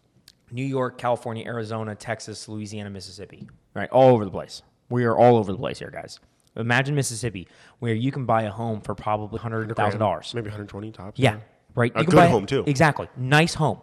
[0.56, 3.48] New York, California, Arizona, Texas, Louisiana, Mississippi.
[3.74, 4.62] Right, all over the place.
[4.90, 6.20] We are all over the place here, guys.
[6.56, 10.34] Imagine Mississippi, where you can buy a home for probably hundred thousand dollars.
[10.34, 11.20] Maybe 120 tops.
[11.20, 11.40] Yeah,
[11.76, 11.92] right.
[11.94, 12.64] A You can good buy home, too.
[12.66, 13.82] Exactly, nice home.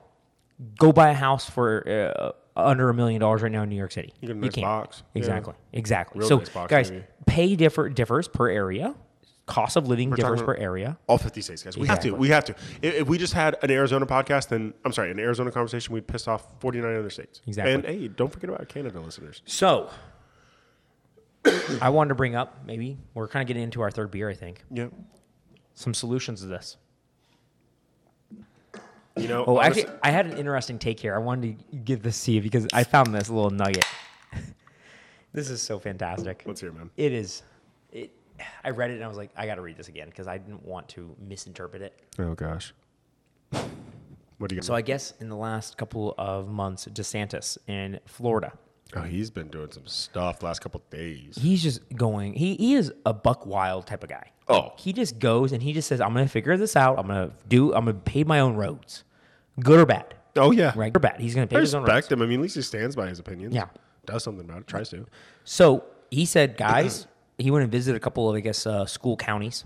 [0.78, 1.86] Go buy a house for
[2.56, 4.14] uh, under a million dollars right now in New York City.
[4.20, 4.64] You get a nice can't.
[4.64, 5.02] box.
[5.12, 5.18] Yeah.
[5.18, 6.20] Exactly, exactly.
[6.20, 7.04] Real so, nice box, guys, maybe.
[7.26, 8.94] pay differ differs per area.
[9.46, 10.96] Cost of living differs per area.
[11.08, 11.76] All 50 states, guys.
[11.76, 12.12] We have to.
[12.12, 12.54] We have to.
[12.80, 16.06] If, if we just had an Arizona podcast, then I'm sorry, an Arizona conversation, we'd
[16.06, 17.40] piss off 49 other states.
[17.46, 17.72] Exactly.
[17.74, 19.42] And hey, don't forget about Canada listeners.
[19.44, 19.90] So,
[21.80, 24.30] I wanted to bring up maybe we're kind of getting into our third beer.
[24.30, 24.92] I think Yep.
[25.74, 26.76] some solutions to this.
[29.16, 31.14] You know, Oh, honest- actually, I had an interesting take here.
[31.14, 33.84] I wanted to give this to you because I found this little nugget.
[35.34, 36.42] This is so fantastic.
[36.44, 36.90] Let's hear, it, man.
[36.94, 37.42] It is.
[37.90, 38.10] It.
[38.64, 40.38] I read it and I was like, I got to read this again because I
[40.38, 41.98] didn't want to misinterpret it.
[42.18, 42.72] Oh gosh.
[44.38, 44.60] What do you?
[44.60, 44.66] Got?
[44.66, 48.52] So I guess in the last couple of months, DeSantis in Florida,
[48.96, 51.38] oh, he's been doing some stuff the last couple of days.
[51.40, 52.34] he's just going.
[52.34, 54.30] He he is a buck wild type of guy.
[54.48, 54.72] Oh.
[54.76, 56.98] he just goes and he just says, "I'm going to figure this out.
[56.98, 57.72] I'm going to do.
[57.74, 59.04] I'm going to pave my own roads,
[59.60, 60.72] good or bad, Oh yeah.
[60.74, 60.92] right?
[60.92, 61.20] Good or bad.
[61.20, 62.22] He's going to I pave his own roads." respect him.
[62.22, 63.54] I mean, at least he stands by his opinions.
[63.54, 63.66] Yeah.
[64.04, 64.66] Does something about it.
[64.66, 65.06] Tries to.
[65.44, 67.06] So he said, guys,
[67.42, 69.64] he went and visited a couple of, I guess, uh, school counties,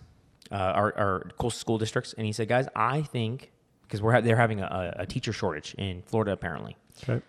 [0.51, 3.53] uh, our, our coastal school districts, and he said, guys, I think
[3.83, 6.77] because we're ha- they're having a, a teacher shortage in Florida apparently.
[7.03, 7.23] Okay.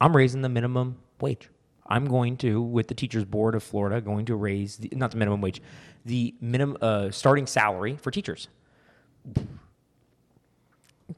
[0.00, 1.48] I'm raising the minimum wage.
[1.86, 5.16] I'm going to, with the teachers board of Florida, going to raise the, not the
[5.16, 5.60] minimum wage,
[6.04, 8.48] the minimum uh, starting salary for teachers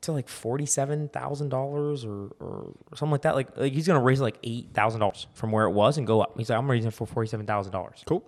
[0.00, 3.34] to like forty-seven thousand dollars or or something like that.
[3.34, 6.06] Like, like he's going to raise like eight thousand dollars from where it was and
[6.06, 6.36] go up.
[6.36, 8.02] He's like, I'm raising it for forty-seven thousand dollars.
[8.04, 8.24] Cool.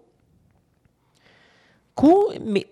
[1.96, 2.38] Cool.
[2.40, 2.66] May,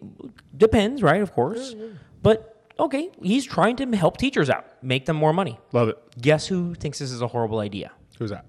[0.57, 1.23] depends, right?
[1.23, 1.75] Of course,
[2.23, 3.11] but okay.
[3.23, 5.59] He's trying to help teachers out, make them more money.
[5.73, 5.99] Love it.
[6.21, 7.91] Guess who thinks this is a horrible idea?
[8.19, 8.47] Who's that?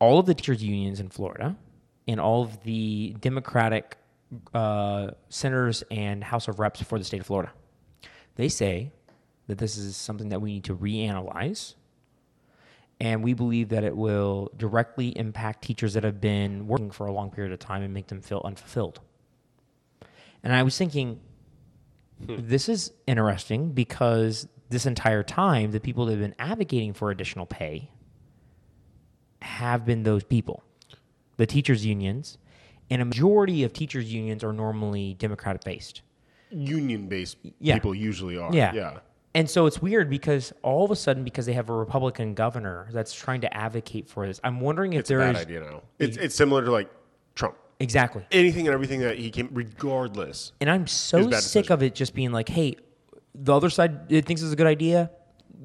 [0.00, 1.56] all of the teachers unions in Florida
[2.08, 3.98] and all of the Democratic
[4.54, 7.52] uh, senators and House of Reps for the state of Florida.
[8.36, 8.92] They say
[9.46, 11.74] that this is something that we need to reanalyze,
[13.00, 17.12] and we believe that it will directly impact teachers that have been working for a
[17.12, 19.00] long period of time and make them feel unfulfilled.
[20.42, 21.20] And I was thinking,
[22.24, 22.36] hmm.
[22.38, 27.46] this is interesting because this entire time, the people that have been advocating for additional
[27.46, 27.90] pay
[29.42, 30.62] have been those people,
[31.36, 32.38] the teachers' unions,
[32.90, 36.02] and a majority of teachers' unions are normally Democratic based.
[36.50, 37.74] Union based Yeah.
[37.74, 38.52] people usually are.
[38.54, 38.72] Yeah.
[38.72, 38.98] Yeah.
[39.34, 42.88] And so it's weird because all of a sudden, because they have a Republican governor
[42.92, 45.82] that's trying to advocate for this, I'm wondering if It's a bad is idea now.
[46.00, 46.90] It's it's similar to like
[47.36, 47.56] Trump.
[47.80, 48.24] Exactly.
[48.30, 50.52] Anything and everything that he came, regardless.
[50.60, 52.76] And I'm so sick of it just being like, hey,
[53.34, 55.10] the other side it thinks it's a good idea.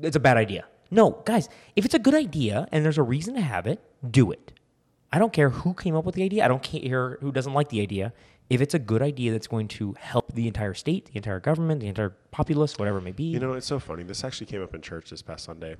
[0.01, 0.65] It's a bad idea.
[0.91, 4.31] No, guys, if it's a good idea and there's a reason to have it, do
[4.31, 4.51] it.
[5.11, 6.43] I don't care who came up with the idea.
[6.43, 8.13] I don't care who doesn't like the idea.
[8.49, 11.81] If it's a good idea that's going to help the entire state, the entire government,
[11.81, 13.23] the entire populace, whatever it may be.
[13.23, 14.03] You know, it's so funny.
[14.03, 15.77] This actually came up in church this past Sunday.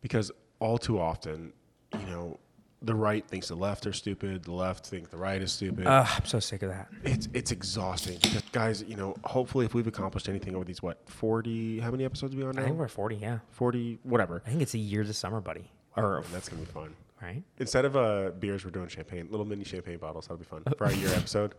[0.00, 0.30] Because
[0.60, 1.52] all too often,
[1.92, 2.38] you know,
[2.82, 5.86] the right thinks the left are stupid, the left think the right is stupid.
[5.86, 6.88] Ugh, I'm so sick of that.
[7.04, 10.98] it's it's exhausting because guys, you know, hopefully if we've accomplished anything over these what,
[11.08, 12.62] 40 how many episodes are we on now?
[12.62, 13.38] I think we're 40, yeah.
[13.50, 14.42] 40 whatever.
[14.46, 15.70] I think it's a year this summer, buddy.
[15.96, 16.94] Or, That's going to be fun.
[17.20, 17.42] right?
[17.58, 20.26] Instead of uh, beers, we're doing champagne, little mini champagne bottles.
[20.26, 21.54] That'll be fun for our year episode.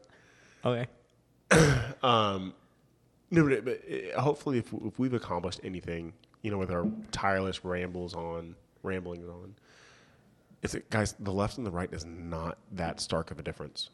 [0.65, 0.87] Okay.
[2.01, 2.55] Um,
[3.29, 3.81] no, but, but
[4.15, 9.27] uh, hopefully, if, if we've accomplished anything, you know, with our tireless rambles on, ramblings
[9.27, 9.53] on,
[10.61, 13.89] it's guys, the left and the right is not that stark of a difference.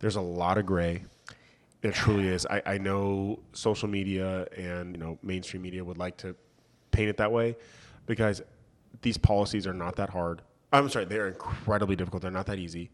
[0.00, 1.04] There's a lot of gray.
[1.80, 2.46] There truly is.
[2.46, 6.34] I, I know social media and you know mainstream media would like to
[6.90, 7.56] paint it that way,
[8.06, 8.42] because
[9.02, 10.42] these policies are not that hard.
[10.72, 12.22] I'm sorry, they're incredibly difficult.
[12.22, 12.90] They're not that easy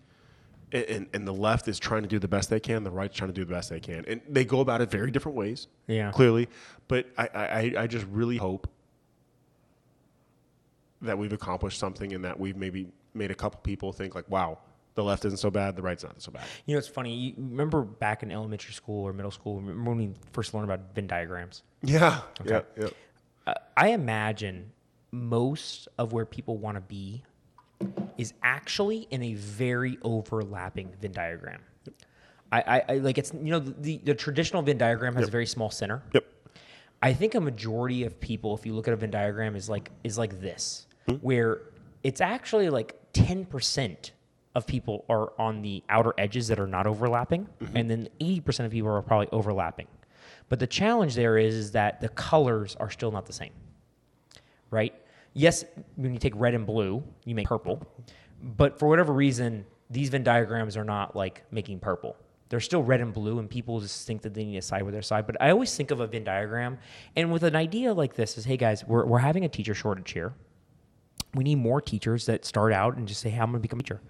[0.72, 2.84] and, and, and the left is trying to do the best they can.
[2.84, 5.10] The right's trying to do the best they can, and they go about it very
[5.10, 5.68] different ways.
[5.86, 6.10] Yeah.
[6.10, 6.48] clearly.
[6.88, 8.68] But I, I, I just really hope
[11.02, 14.58] that we've accomplished something, and that we've maybe made a couple people think like, "Wow,
[14.94, 15.76] the left isn't so bad.
[15.76, 17.14] The right's not so bad." You know, it's funny.
[17.14, 20.94] You remember back in elementary school or middle school, remember when we first learned about
[20.94, 21.62] Venn diagrams?
[21.82, 22.88] Yeah, yeah, yeah.
[23.46, 24.72] uh, I imagine
[25.12, 27.22] most of where people want to be
[28.18, 31.62] is actually in a very overlapping Venn diagram.
[32.52, 35.46] I, I, I like it's you know the, the traditional Venn diagram has a very
[35.46, 36.02] small center.
[36.12, 36.24] Yep.
[37.02, 39.90] I think a majority of people, if you look at a Venn diagram, is like
[40.04, 41.14] is like this, Hmm?
[41.14, 41.62] where
[42.02, 44.12] it's actually like ten percent
[44.54, 47.76] of people are on the outer edges that are not overlapping, Mm-hmm.
[47.76, 49.86] and then eighty percent of people are probably overlapping.
[50.48, 53.52] But the challenge there is, is that the colors are still not the same,
[54.70, 54.94] right?
[55.32, 55.64] Yes,
[55.96, 57.80] when you take red and blue, you make purple,
[58.56, 62.16] but for whatever reason, these Venn diagrams are not like making purple.
[62.48, 64.92] They're still red and blue, and people just think that they need to side with
[64.92, 65.24] their side.
[65.24, 66.78] But I always think of a Venn diagram,
[67.14, 70.10] and with an idea like this, is hey guys, we're, we're having a teacher shortage
[70.10, 70.32] here.
[71.34, 73.80] We need more teachers that start out and just say, hey, I'm going to become
[73.80, 74.00] a teacher.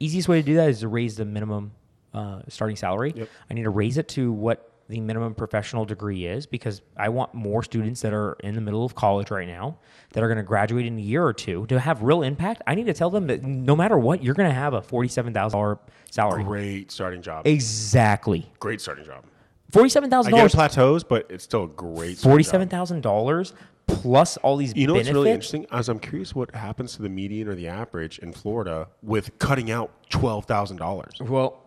[0.00, 1.72] Easiest way to do that is to raise the minimum
[2.14, 3.12] uh, starting salary.
[3.16, 3.28] Yep.
[3.50, 7.34] I need to raise it to what the minimum professional degree is because I want
[7.34, 9.78] more students that are in the middle of college right now
[10.12, 12.62] that are going to graduate in a year or two to have real impact.
[12.66, 15.34] I need to tell them that no matter what, you're going to have a forty-seven
[15.34, 15.78] thousand dollar
[16.10, 16.42] salary.
[16.42, 17.46] Great starting job.
[17.46, 18.50] Exactly.
[18.60, 19.24] Great starting job.
[19.70, 20.54] Forty-seven thousand dollars.
[20.54, 23.52] plateaus, but it's still a great Forty-seven thousand dollars
[23.88, 25.66] plus all these You know what's really interesting?
[25.72, 29.70] As I'm curious what happens to the median or the average in Florida with cutting
[29.70, 31.20] out twelve thousand dollars.
[31.20, 31.60] Well,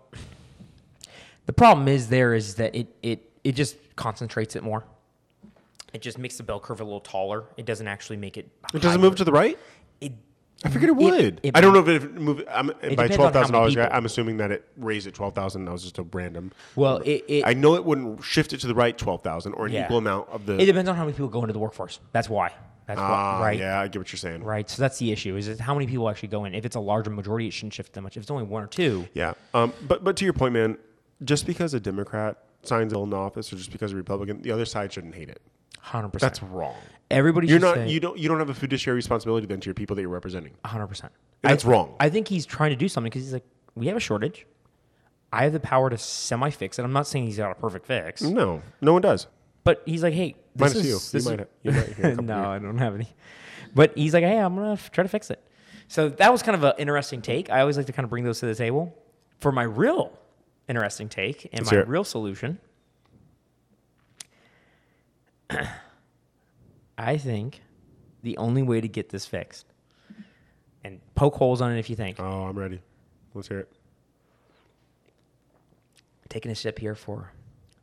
[1.47, 4.83] the problem is there is that it it it just concentrates it more.
[5.93, 7.43] It just makes the bell curve a little taller.
[7.57, 8.47] It doesn't actually make it.
[8.73, 9.09] It doesn't higher.
[9.09, 9.59] move to the right.
[10.63, 11.39] It, I figured it would.
[11.43, 12.43] it- I don't know if it moved.
[12.49, 13.77] I'm, by depends on how twelve thousand dollars.
[13.77, 15.65] I'm assuming that it raised it twelve thousand.
[15.65, 16.51] That was just a random.
[16.75, 19.65] well, it it, I know it wouldn't shift it to the right twelve thousand or
[19.65, 19.85] an Yeah.
[19.85, 20.57] equal amount of the.
[20.59, 21.99] it depends on how many people go into the workforce.
[22.11, 22.51] That's why.
[22.87, 23.59] That's Ah, why, right?
[23.59, 24.43] Yeah, I get what you're saying.
[24.43, 24.69] Right.
[24.69, 25.35] So that's the issue.
[25.37, 26.53] Is it how many people actually go in?
[26.55, 28.17] If it's a larger majority, it shouldn't shift that much.
[28.17, 29.33] If it's only one or two, Yeah.
[29.53, 29.71] Um.
[29.87, 30.77] But but to your point, man,
[31.23, 34.51] just because a Democrat signs a bill in office, or just because a Republican, the
[34.51, 35.41] other side shouldn't hate it.
[35.79, 36.33] Hundred percent.
[36.33, 36.75] That's wrong.
[37.09, 37.75] Everybody You're not.
[37.75, 38.17] say You don't.
[38.17, 40.53] You don't have a fiduciary responsibility then to your people that you're representing.
[40.65, 41.11] hundred percent.
[41.41, 41.95] That's wrong.
[41.99, 43.45] I think he's trying to do something because he's like,
[43.75, 44.45] we have a shortage.
[45.33, 46.83] I have the power to semi fix it.
[46.83, 49.27] I'm not saying he's got a perfect fix, No, no one does.
[49.63, 50.93] but he's like, hey, this Minus is you.
[50.95, 52.43] this You is- might you might hear no.
[52.51, 53.07] I don't have any.
[53.73, 55.41] But he's like, hey, I'm gonna f- try to fix it.
[55.87, 57.49] So that was kind of an interesting take.
[57.49, 58.93] I always like to kind of bring those to the table
[59.39, 60.17] for my real
[60.69, 62.59] interesting take and Let's my real solution.
[66.97, 67.61] I think
[68.23, 69.65] the only way to get this fixed,
[70.83, 72.79] and poke holes on it if you think, Oh, I'm ready.
[73.33, 73.71] Let's hear it.
[76.29, 77.31] taking a sip here for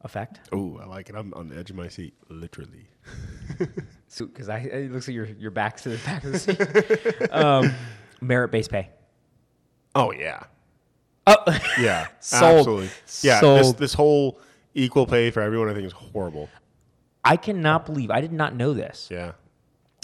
[0.02, 0.40] effect.
[0.52, 1.14] Oh, I like it.
[1.16, 2.86] I'm on the edge of my seat, literally.
[4.10, 7.30] So, because I, it looks like your your back's to the back of the seat.
[7.30, 7.74] um,
[8.22, 8.88] merit based pay.
[9.94, 10.44] Oh yeah,
[11.26, 11.36] Oh,
[11.78, 12.58] yeah, Sold.
[12.60, 12.88] absolutely.
[13.20, 14.40] Yeah, this this whole
[14.72, 16.48] equal pay for everyone, I think, is horrible.
[17.24, 19.08] I cannot believe I did not know this.
[19.10, 19.32] Yeah,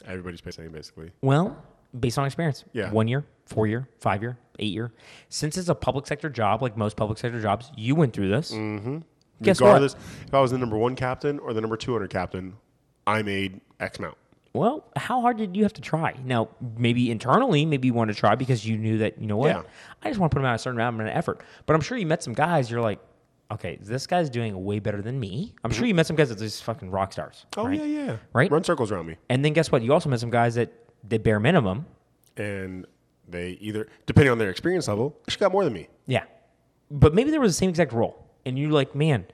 [0.07, 1.13] everybody's same basically.
[1.23, 1.63] Well,
[1.99, 2.65] based on experience.
[2.73, 2.91] Yeah.
[2.91, 4.93] One year, four year, five year, eight year.
[5.29, 8.53] Since it's a public sector job, like most public sector jobs, you went through this.
[8.53, 8.99] Mm-hmm.
[9.43, 10.03] Guess Regardless, what?
[10.29, 12.57] if I was the number one captain or the number two hundred captain,
[13.07, 14.17] I made X amount.
[14.53, 16.15] Well, how hard did you have to try?
[16.25, 16.49] Now,
[16.79, 19.49] maybe internally, maybe you wanted to try because you knew that, you know what?
[19.49, 19.63] Yeah.
[20.01, 21.43] I just want to put them out a certain amount of effort.
[21.67, 23.01] But I'm sure you met some guys, you're like,
[23.55, 25.55] okay, this guy's doing way better than me.
[25.65, 25.89] I'm sure mm-hmm.
[25.89, 27.47] you met some guys that are just fucking rock stars.
[27.57, 27.79] Oh right?
[27.79, 28.17] yeah, yeah.
[28.33, 28.51] Right?
[28.51, 29.83] Run circles around me, And then guess what?
[29.83, 30.73] You also met some guys that
[31.09, 31.87] did bare minimum.
[32.37, 32.87] and
[33.29, 35.89] they either, depending on their experience level, she got more than me.
[36.07, 36.25] Yeah.
[36.91, 38.23] But maybe there was the same exact role.
[38.45, 39.27] And you're like, man,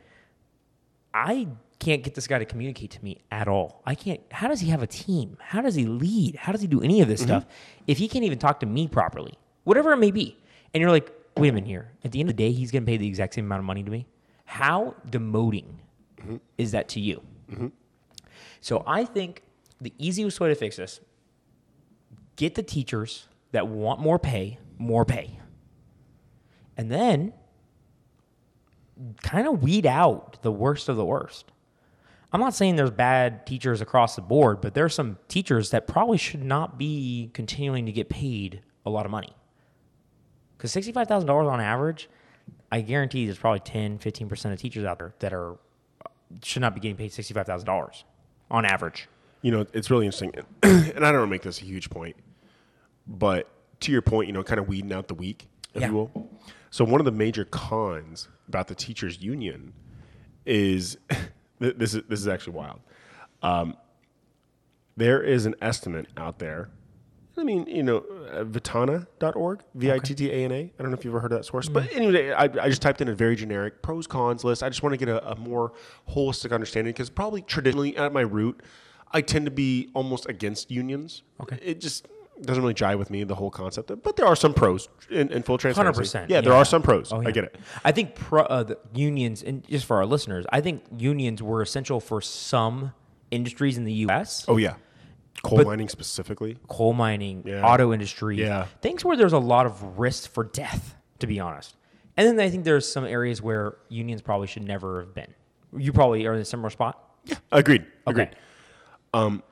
[1.12, 1.48] I
[1.80, 3.82] can't get this guy to communicate to me at all.
[3.84, 4.20] I can't.
[4.30, 5.36] How does he have a team?
[5.40, 6.36] How does he lead?
[6.36, 7.30] How does he do any of this mm-hmm.
[7.30, 7.46] stuff
[7.86, 9.34] if he can't even talk to me properly?
[9.64, 10.38] Whatever it may be.
[10.72, 11.93] And you're like, wait a minute here.
[12.05, 13.64] At the end of the day, he's going to pay the exact same amount of
[13.64, 14.07] money to me.
[14.45, 15.66] How demoting
[16.20, 16.36] mm-hmm.
[16.59, 17.22] is that to you?
[17.51, 17.68] Mm-hmm.
[18.61, 19.43] So I think
[19.80, 21.01] the easiest way to fix this
[22.36, 25.38] get the teachers that want more pay, more pay.
[26.76, 27.34] And then
[29.22, 31.53] kind of weed out the worst of the worst.
[32.32, 35.86] I'm not saying there's bad teachers across the board, but there are some teachers that
[35.86, 39.34] probably should not be continuing to get paid a lot of money.
[40.61, 42.11] Because $65,000 on average,
[42.70, 45.56] I guarantee there's probably 10, 15% of teachers out there that are
[46.44, 48.04] should not be getting paid $65,000
[48.50, 49.08] on average.
[49.42, 50.32] you know, it's really interesting.
[50.62, 52.14] and I don't want to make this a huge point,
[53.06, 53.48] but
[53.80, 55.88] to your point, you know, kind of weeding out the weak, if Yeah.
[55.88, 56.30] you will.
[56.68, 59.72] So one of the major cons about the teachers union
[60.44, 60.98] is
[61.58, 62.80] this is this is actually wild.
[63.42, 63.76] Um,
[64.96, 66.68] there is an estimate out there.
[67.41, 67.99] I mean, you know,
[68.32, 70.57] uh, vittana.org, V I T T A N A.
[70.57, 72.82] I don't know if you've ever heard of that source, but anyway, I, I just
[72.82, 74.62] typed in a very generic pros cons list.
[74.62, 75.72] I just want to get a, a more
[76.11, 78.61] holistic understanding because probably traditionally at my root,
[79.12, 81.22] I tend to be almost against unions.
[81.41, 81.59] Okay.
[81.62, 82.07] It just
[82.43, 83.91] doesn't really jive with me, the whole concept.
[84.03, 86.03] But there are some pros in, in full transparency.
[86.03, 86.59] 100%, Yeah, there yeah.
[86.59, 87.12] are some pros.
[87.12, 87.57] Oh, I get it.
[87.84, 91.61] I think pro, uh, the unions, and just for our listeners, I think unions were
[91.62, 92.93] essential for some
[93.30, 94.45] industries in the U.S.
[94.49, 94.74] Oh, yeah.
[95.43, 96.59] Coal But- mining specifically.
[96.68, 97.64] coal mining, Yeah.
[97.66, 98.66] auto industry, Yeah.
[98.82, 101.76] things where there's a lot of risk for death, to be honest.
[102.16, 105.32] And then I think there's some areas where unions probably should never have been.
[105.76, 107.03] You probably are in a similar spot.
[107.24, 107.86] yeah Agreed.
[108.07, 108.34] Agreed.
[109.14, 109.43] Okay.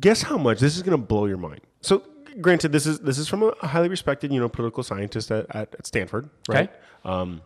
[0.00, 2.02] guess how much this is going to blow your mind so
[2.42, 5.74] granted this is this is from a highly respected you know political scientist at, at,
[5.74, 6.72] at stanford right Okay.
[7.04, 7.40] Um,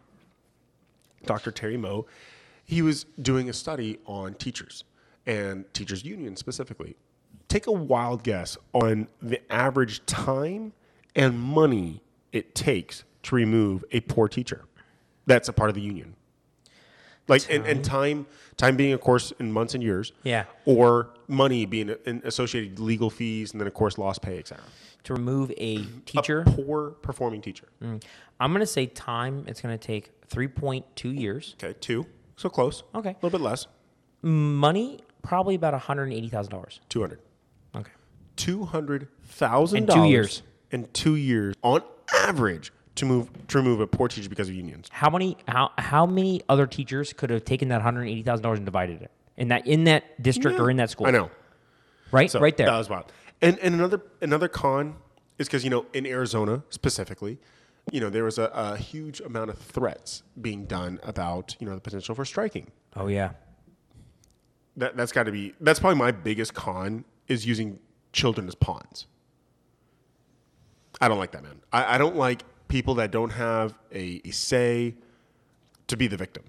[1.25, 2.07] dr terry moe
[2.65, 4.83] he was doing a study on teachers
[5.25, 6.97] and teachers union specifically
[7.53, 10.73] take a wild guess on the average time
[11.15, 14.65] and money it takes to remove a poor teacher
[15.27, 16.15] that's a part of the union
[17.29, 18.27] like and, and time
[18.57, 20.45] time being of course in months and years Yeah.
[20.65, 24.65] or money being in associated legal fees and then of course lost pay etc
[25.05, 28.03] To remove a teacher, a poor performing teacher mm.
[28.41, 31.55] I'm going to say time, it's going to take 3.2 years.
[31.63, 32.83] okay two So close.
[32.95, 33.11] Okay.
[33.11, 33.67] A little bit less.
[34.23, 35.75] Money, probably about
[38.37, 38.37] $180,000.
[38.37, 39.03] 200.
[39.03, 39.09] Okay.
[39.27, 40.43] 200,000 In two years.
[40.71, 41.83] In two years, on
[42.15, 44.89] average, to move to remove a poor teacher because of unions.
[44.91, 48.59] How many how how many other teachers could have taken that hundred eighty thousand dollars
[48.59, 51.07] and divided it in that in that district or in that school?
[51.07, 51.31] I know.
[52.11, 52.67] right, So right there.
[52.67, 53.13] That was wild.
[53.43, 54.97] And and another another con
[55.39, 57.39] is because you know in Arizona specifically,
[57.91, 61.75] you know there was a, a huge amount of threats being done about you know
[61.75, 62.71] the potential for striking.
[62.97, 63.33] oh yeah,
[64.77, 67.79] That that's got to be that's probably my biggest con is using
[68.13, 69.07] children as pawns.
[71.01, 71.61] I don't like that, man.
[71.73, 74.95] I, I don't like people that don't have a, a say
[75.89, 76.45] to be the victim.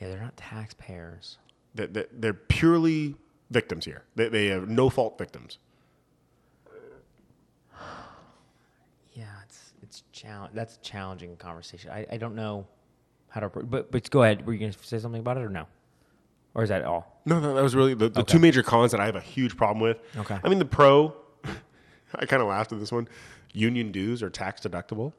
[0.00, 0.08] yeah.
[0.08, 1.38] They're not taxpayers.
[1.74, 3.16] That they're purely
[3.50, 4.04] victims here.
[4.14, 5.58] They, they have no fault victims.
[9.16, 10.54] Yeah, it's it's challenge.
[10.54, 11.88] That's a challenging conversation.
[11.92, 12.66] I, I don't know
[13.28, 13.48] how to.
[13.48, 14.44] But but go ahead.
[14.44, 15.68] Were you going to say something about it or no?
[16.54, 17.20] Or is that all?
[17.24, 18.32] No, no, that was really the, the Okay.
[18.32, 19.98] two major cons that I have a huge problem with.
[20.16, 20.38] Okay.
[20.42, 21.14] I mean, the pro,
[22.14, 23.08] I kind of laughed at this one.
[23.52, 25.12] Union dues are tax deductible.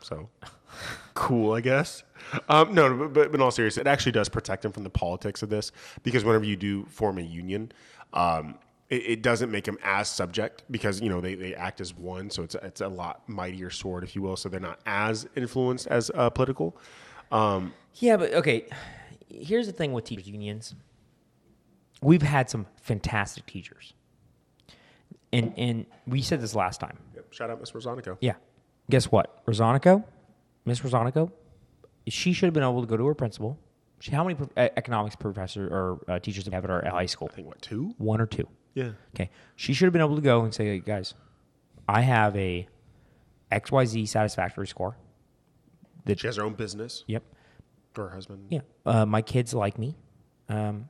[0.00, 0.28] So
[1.14, 2.02] cool, I guess.
[2.48, 5.42] Um, no, but, but in all seriousness, it actually does protect them from the politics
[5.42, 5.72] of this
[6.02, 7.72] because whenever you do form a union,
[8.12, 8.56] um,
[8.88, 12.30] it, it doesn't make them as subject because you know they, they act as one,
[12.30, 14.36] so it's a, it's a lot mightier sword, if you will.
[14.36, 16.76] So they're not as influenced as uh, political.
[17.32, 18.66] Um, Yeah, but okay.
[19.28, 20.74] Here's the thing with teachers unions.
[22.02, 23.94] We've had some fantastic teachers,
[25.32, 26.98] and and we said this last time.
[27.14, 27.32] Yep.
[27.32, 28.16] shout out Miss Rosanico.
[28.20, 28.34] Yeah.
[28.90, 29.44] Guess what?
[29.46, 30.04] Rosanico,
[30.64, 31.32] Miss Rosanico,
[32.06, 33.58] she should have been able to go to her principal.
[33.98, 37.28] She, how many economics professor or uh, teachers do we have at our high school?
[37.32, 37.94] I think what two?
[37.98, 38.46] One or two.
[38.74, 38.90] Yeah.
[39.14, 39.30] Okay.
[39.56, 41.14] She should have been able to go and say, hey, guys,
[41.88, 42.68] I have a
[43.50, 44.96] XYZ satisfactory score.
[46.04, 47.02] That, She has her own business.
[47.06, 47.24] yep.
[47.98, 48.46] Or her husband.
[48.50, 48.60] Yeah.
[48.84, 49.96] Uh, my kids like me.
[50.48, 50.88] Um,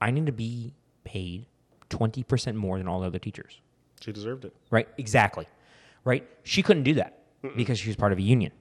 [0.00, 1.46] I need to be paid
[1.90, 3.60] 20% more than all the other teachers.
[4.00, 4.54] She deserved it.
[4.70, 4.88] Right?
[4.98, 5.46] Exactly.
[6.04, 6.28] Right?
[6.42, 7.18] She couldn't do that
[7.56, 8.52] because she was part of a union.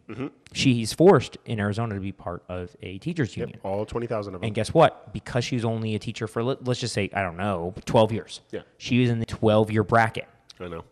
[0.53, 3.59] She's forced in Arizona to be part of a teachers union.
[3.63, 4.47] All 20,000 of them.
[4.47, 5.13] And guess what?
[5.13, 8.11] Because she was only a teacher for, let, let's just say, I don't know, 12
[8.11, 8.41] years.
[8.51, 8.61] Yeah.
[8.77, 10.27] She was in the 12 year bracket.
[10.59, 10.83] I know.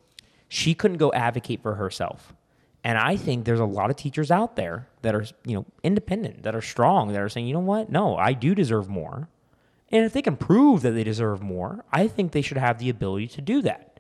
[0.47, 2.33] She couldn't go advocate for herself.
[2.85, 6.43] And I think there's a lot of teachers out there that are, you know, independent,
[6.43, 7.89] that are strong, that are saying, you know what?
[7.89, 9.27] No, I do deserve more.
[9.91, 12.91] And if they can prove that they deserve more, I think they should have the
[12.91, 13.99] ability to do that.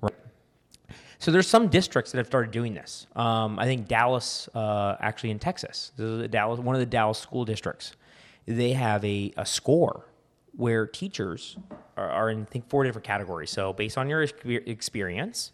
[0.00, 0.12] Right.
[1.20, 3.06] So there's some districts that have started doing this.
[3.14, 6.86] Um, I think Dallas, uh, actually in Texas, this is a Dallas, one of the
[6.86, 7.92] Dallas school districts.
[8.44, 10.04] They have a, a score
[10.56, 11.56] where teachers
[11.96, 13.50] are, are in I think four different categories.
[13.50, 15.52] So based on your experience,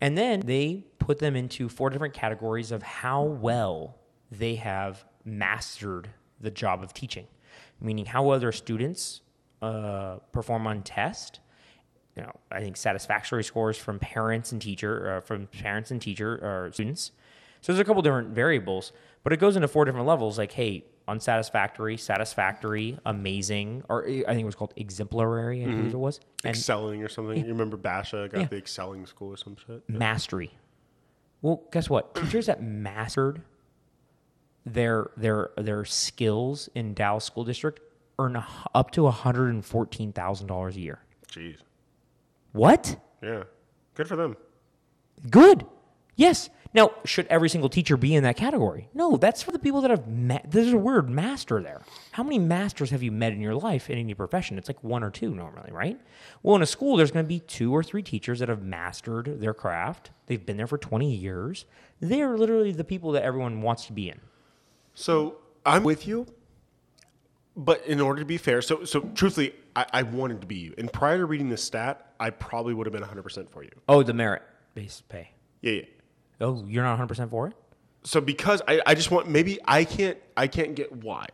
[0.00, 3.98] and then they put them into four different categories of how well
[4.30, 6.08] they have mastered
[6.40, 7.26] the job of teaching,
[7.80, 9.20] meaning how well their students
[9.62, 11.40] uh, perform on test
[12.16, 16.34] you know, I think satisfactory scores from parents and teacher, uh, from parents and teacher
[16.34, 17.10] or students.
[17.60, 18.92] So there's a couple different variables,
[19.24, 20.38] but it goes into four different levels.
[20.38, 25.64] Like, hey, unsatisfactory, satisfactory, amazing, or I think it was called exemplary.
[25.64, 27.36] I believe it was, and excelling or something.
[27.36, 28.46] You remember Basha got Yeah.
[28.46, 29.82] the excelling school or some shit?
[29.88, 30.52] mastery.
[31.44, 32.14] Well, guess what?
[32.14, 33.42] Teachers that mastered
[34.64, 37.80] their their their skills in Dallas School District
[38.18, 41.00] earn a up to hundred and fourteen thousand dollars a year.
[41.30, 41.58] Jeez.
[42.52, 42.98] What?
[43.22, 43.42] Yeah.
[43.92, 44.38] Good for them.
[45.28, 45.66] Good.
[46.16, 46.48] Yes.
[46.74, 48.88] Now, should every single teacher be in that category?
[48.92, 50.46] No, that's for the people that have met.
[50.50, 51.82] There's a word master there.
[52.10, 54.58] How many masters have you met in your life in any profession?
[54.58, 56.00] It's like one or two normally, right?
[56.42, 59.40] Well, in a school, there's going to be two or three teachers that have mastered
[59.40, 60.10] their craft.
[60.26, 61.64] They've been there for 20 years.
[62.00, 64.20] They're literally the people that everyone wants to be in.
[64.94, 66.26] So I'm with you,
[67.56, 70.74] but in order to be fair, so so truthfully, I, I wanted to be you.
[70.76, 73.70] And prior to reading this stat, I probably would have been 100 percent for you.
[73.88, 74.42] Oh, the merit
[74.74, 75.30] based pay.
[75.62, 75.82] Yeah, yeah.
[76.40, 77.54] Oh, you're not 100% for it?
[78.04, 81.26] So because I, I just want maybe I can't I can't get why.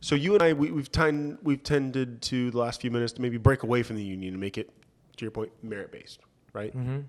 [0.00, 3.22] So you and I we, we've tend we've tended to the last few minutes to
[3.22, 4.70] maybe break away from the union and make it
[5.16, 6.20] to your point merit based,
[6.54, 6.74] right?
[6.74, 7.00] Mm-hmm.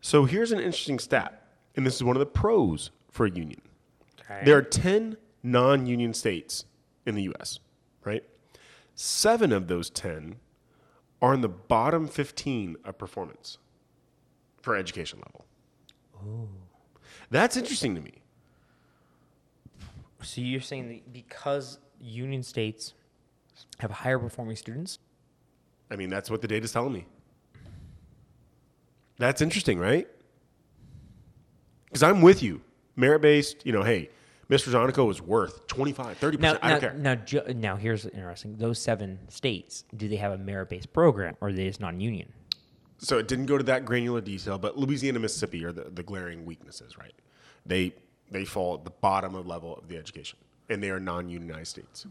[0.00, 3.60] So here's an interesting stat, and this is one of the pros for a union.
[4.20, 4.42] Okay.
[4.44, 6.64] There are 10 non union states
[7.06, 7.58] in the US,
[8.04, 8.22] right?
[8.94, 10.36] Seven of those 10
[11.22, 13.58] are in the bottom 15 of performance
[14.60, 15.45] for education level.
[16.26, 16.48] Oh.
[17.30, 18.22] That's interesting to me.
[20.22, 22.94] So you're saying that because union states
[23.78, 24.98] have higher performing students,
[25.90, 27.06] I mean, that's what the data's telling me.
[29.18, 30.08] That's interesting, right?
[31.86, 32.60] Because I'm with you.
[32.96, 34.10] Merit based, you know, hey,
[34.50, 34.70] Mr.
[34.72, 36.40] Zonico is worth 25, 30%.
[36.40, 36.94] Now, I now, don't care.
[36.94, 38.56] now, ju- now, here's interesting.
[38.56, 42.32] Those seven states, do they have a merit-based program, or are they just non-union?
[42.98, 46.44] So it didn't go to that granular detail, but Louisiana, Mississippi are the, the glaring
[46.46, 47.12] weaknesses, right?
[47.64, 47.94] They
[48.30, 50.38] they fall at the bottom of level of the education,
[50.68, 52.06] and they are non-unionized states.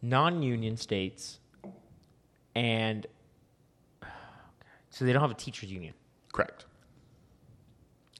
[0.00, 1.40] Non-union states,
[2.54, 3.06] and
[4.90, 5.92] so they don't have a teachers union,
[6.32, 6.66] Correct.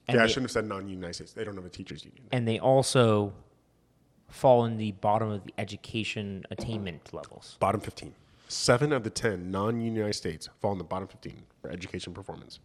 [0.09, 1.31] and yeah, I shouldn't have said non-unionized states.
[1.33, 2.23] They don't have a teachers union.
[2.33, 3.31] and they also
[4.27, 7.55] fall in the bottom of the education attainment levels.
[7.61, 8.13] Bottom 15.
[8.49, 12.59] Seven of the 10 non-unionized states fall in the bottom 15 for education performance.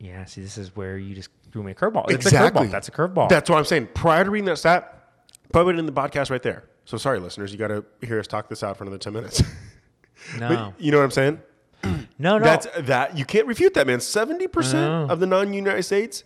[0.00, 2.10] Yeah, see, this is where you just threw me a curveball.
[2.10, 2.70] It's a curveball.
[2.70, 3.28] That's a curveball.
[3.28, 3.88] That's what I'm saying.
[3.94, 5.08] Prior to reading that stat,
[5.52, 6.64] put it in the podcast right there.
[6.84, 9.42] So sorry, listeners, you got to hear us talk this out for another 10 minutes.
[10.38, 11.40] no, But you know what I'm saying?
[12.18, 12.40] no, no.
[12.40, 14.00] That's that you can't refute that, man.
[14.00, 16.24] 70% of the non-United States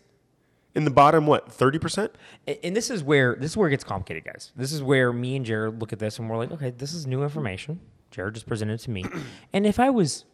[0.74, 1.50] in the bottom what?
[1.50, 2.10] 30%?
[2.64, 4.52] And this is where this is where it gets complicated, guys.
[4.56, 7.06] This is where me and Jared look at this and we're like, okay, this is
[7.06, 7.80] new information.
[8.10, 9.04] Jared just presented it to me,
[9.52, 10.24] and if I was,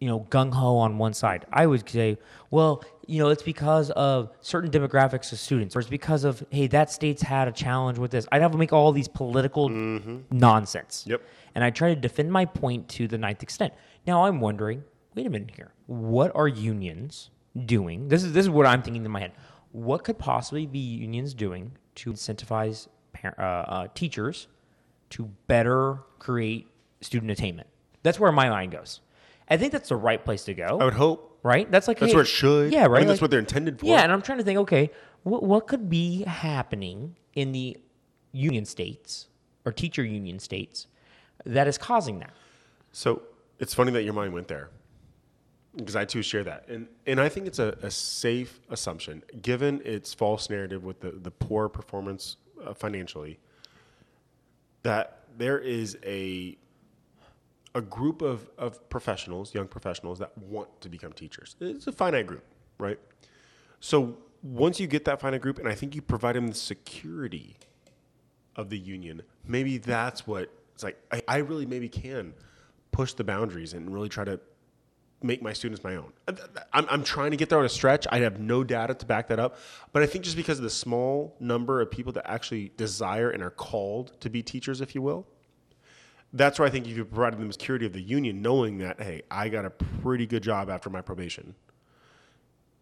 [0.00, 2.18] you know, gung ho on one side, I would say,
[2.50, 6.66] well, you know, it's because of certain demographics of students, or it's because of hey,
[6.68, 8.26] that state's had a challenge with this.
[8.32, 11.04] I'd have to make all these political nonsense.
[11.06, 11.22] Yep.
[11.54, 13.74] And I try to defend my point to the ninth extent.
[14.06, 14.84] Now I'm wondering,
[15.14, 15.72] wait a minute here.
[15.86, 17.30] What are unions
[17.66, 18.08] doing?
[18.08, 19.32] This is this is what I'm thinking in my head.
[19.72, 24.48] What could possibly be unions doing to incentivize par- uh, uh, teachers
[25.10, 26.68] to better create
[27.04, 27.68] student attainment?
[28.02, 29.00] That's where my mind goes.
[29.48, 30.78] I think that's the right place to go.
[30.80, 31.38] I would hope.
[31.42, 31.70] right?
[31.70, 32.72] That's like That's hey- where it should.
[32.72, 32.98] Yeah, I right.
[33.00, 33.86] think that's Like- what they're intended for.
[33.86, 34.58] yeah, and I'm trying to think.
[34.60, 34.90] Okay,
[35.22, 37.76] what what could be happening in the
[38.32, 39.28] union states
[39.64, 40.86] or teacher union states
[41.44, 42.32] that is causing that?
[42.92, 43.22] So
[43.58, 44.70] it's funny that your mind went there
[45.76, 46.68] because I too share that.
[46.68, 51.10] And, and I think it's a, a safe assumption, given its false narrative with the,
[51.10, 53.38] the poor performance uh, financially,
[54.82, 56.56] that there is a,
[57.74, 61.56] a group of, of professionals, young professionals, that want to become teachers.
[61.60, 62.44] It's a finite group,
[62.78, 62.98] right?
[63.80, 67.56] So once you get that finite group, and I think you provide them the security
[68.56, 70.98] of the union, maybe that's what it's like.
[71.10, 72.34] I, I really maybe can
[72.92, 74.38] push the boundaries and really try to
[75.22, 76.12] make my students my own.
[76.72, 78.06] I'm, I'm trying to get there on a stretch.
[78.10, 79.56] I have no data to back that up.
[79.92, 83.42] But I think just because of the small number of people that actually desire and
[83.42, 85.26] are called to be teachers, if you will,
[86.34, 89.22] that's where I think if you provided them security of the union, knowing that, hey,
[89.30, 91.54] I got a pretty good job after my probation,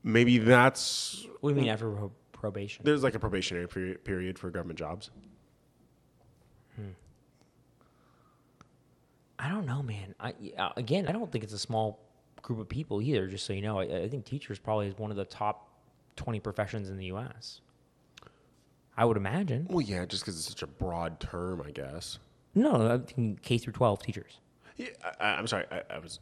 [0.02, 2.82] maybe that's What do you mean after pro- probation?
[2.84, 5.10] there's like a probationary period, period for government jobs.
[6.76, 6.88] Hmm.
[9.38, 10.14] I don't know, man.
[10.18, 10.34] I
[10.76, 12.00] again, I don't think it's a small
[12.40, 13.26] group of people either.
[13.26, 15.68] Just so you know, I, I think teachers probably is one of the top
[16.16, 17.60] twenty professions in the U.S.
[18.96, 19.66] I would imagine.
[19.68, 22.18] Well, yeah, just because it's such a broad term, I guess.
[22.54, 24.38] No, I think K through twelve teachers.
[24.76, 24.88] Yeah,
[25.20, 25.64] I, I'm sorry.
[25.70, 26.20] I, I was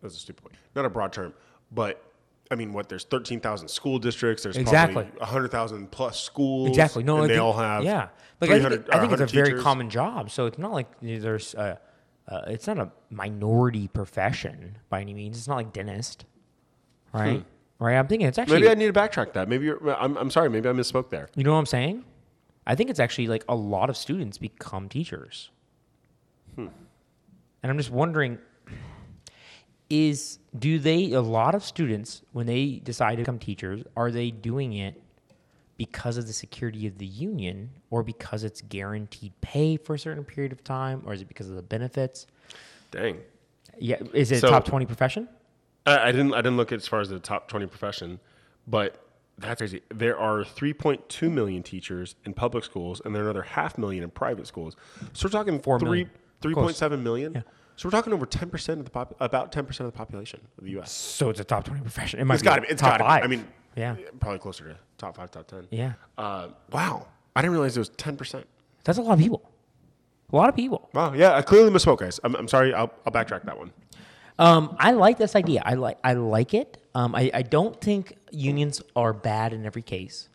[0.00, 0.56] that was a stupid point.
[0.74, 1.34] Not a broad term,
[1.72, 2.02] but
[2.50, 2.88] I mean, what?
[2.88, 4.42] There's 13,000 school districts.
[4.42, 5.04] There's Exactly.
[5.04, 6.68] probably 100,000 plus schools.
[6.70, 7.04] Exactly.
[7.04, 8.08] No, and I they think- all have yeah.
[8.40, 10.30] Like I 300 think, I think it's a 100 very common job.
[10.30, 11.78] So it's not like there's a,
[12.26, 15.36] uh, it's not a minority profession by any means.
[15.38, 16.24] It's not like dentist,
[17.12, 17.44] right?
[17.78, 17.96] Right.
[17.96, 18.58] I'm thinking it's actually.
[18.58, 18.64] Hmm.
[18.64, 19.48] Maybe I need to backtrack that.
[19.48, 20.48] Maybe you're, I'm, I'm sorry.
[20.50, 21.28] Maybe I misspoke there.
[21.36, 22.04] You know what I'm saying?
[22.66, 25.50] I think it's actually like a lot of students become teachers.
[26.54, 26.68] Hmm.
[27.62, 28.38] And I'm just wondering
[29.88, 34.30] is do they a lot of students when they decide to become teachers are they
[34.30, 35.00] doing it
[35.78, 40.22] because of the security of the union or because it's guaranteed pay for a certain
[40.24, 42.26] period of time or is it because of the benefits?
[42.92, 43.18] Dang.
[43.78, 45.28] Yeah, is it So- a top 20 profession?
[45.86, 46.34] I, I didn't.
[46.34, 48.20] I didn't look at as far as the top 20 profession,
[48.68, 49.02] but
[49.40, 49.82] that's crazy.
[49.88, 54.10] There are 3.2 million teachers in public schools, and there are another half million in
[54.10, 54.76] private schools.
[55.12, 56.08] So we're talking Four three,
[56.42, 56.70] million.
[56.72, 57.44] 3.7 million.
[57.76, 60.40] So we're talking over 10 percent of the pop, about 10 percent of the population
[60.58, 60.92] of the U.S.
[60.92, 62.20] So it's a top 20 profession.
[62.20, 62.68] It might It's be got to be.
[62.68, 63.08] It's top got to be.
[63.08, 63.24] five.
[63.24, 63.96] I mean, yeah.
[64.20, 65.68] probably closer to top five, top 10.
[65.70, 65.92] Yeah.
[66.18, 68.46] Uh, wow, I didn't realize it was 10 percent.
[68.84, 69.42] That's a lot of people.
[70.32, 70.88] A lot of people.
[70.94, 72.20] Wow, yeah, I clearly misspoke, guys.
[72.22, 72.72] I'm, I'm sorry.
[72.72, 73.72] I'll, I'll backtrack that one.
[74.40, 75.62] Um, I like this idea.
[75.64, 76.78] I like I like it.
[76.94, 80.28] Um, I, I don't think unions are bad in every case,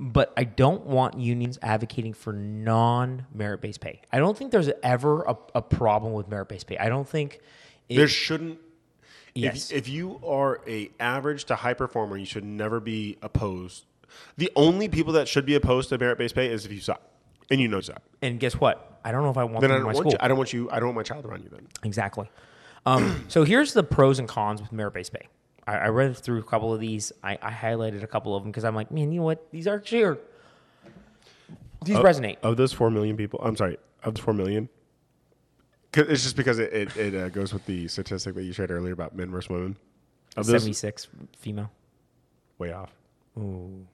[0.00, 4.00] but I don't want unions advocating for non merit based pay.
[4.10, 6.78] I don't think there's ever a, a problem with merit based pay.
[6.78, 7.40] I don't think
[7.88, 8.58] it, There shouldn't.
[9.34, 9.70] Yes.
[9.70, 13.84] If, if you are a average to high performer, you should never be opposed.
[14.36, 17.00] The only people that should be opposed to merit based pay is if you suck,
[17.50, 18.02] and you know suck.
[18.22, 19.00] and guess what?
[19.04, 20.12] I don't know if I want Then I them in don't my want school.
[20.12, 20.18] you.
[20.20, 20.70] I don't want you.
[20.70, 21.48] I don't want my child around you.
[21.50, 22.30] Then Exactly.
[22.84, 25.28] Um, so here's the pros and cons with merit based pay.
[25.66, 27.12] I, I read through a couple of these.
[27.22, 29.50] I, I highlighted a couple of them because I'm like, man, you know what?
[29.52, 30.18] These actually are
[31.84, 32.38] these Of- resonate.
[32.42, 34.68] Of those four million people, I'm sorry, of the four million,
[35.94, 38.92] it's just because it it, it uh, goes with the statistic that you shared earlier
[38.92, 39.76] about men versus women.
[40.36, 41.08] Of those, 76
[41.38, 41.70] female.
[42.58, 42.90] way off.
[43.38, 43.86] Ooh.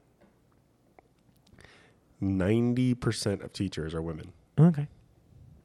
[2.21, 4.33] Ninety percent of teachers are women.
[4.59, 4.87] Okay.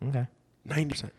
[0.08, 0.28] Okay.
[0.66, 1.14] Ninety percent.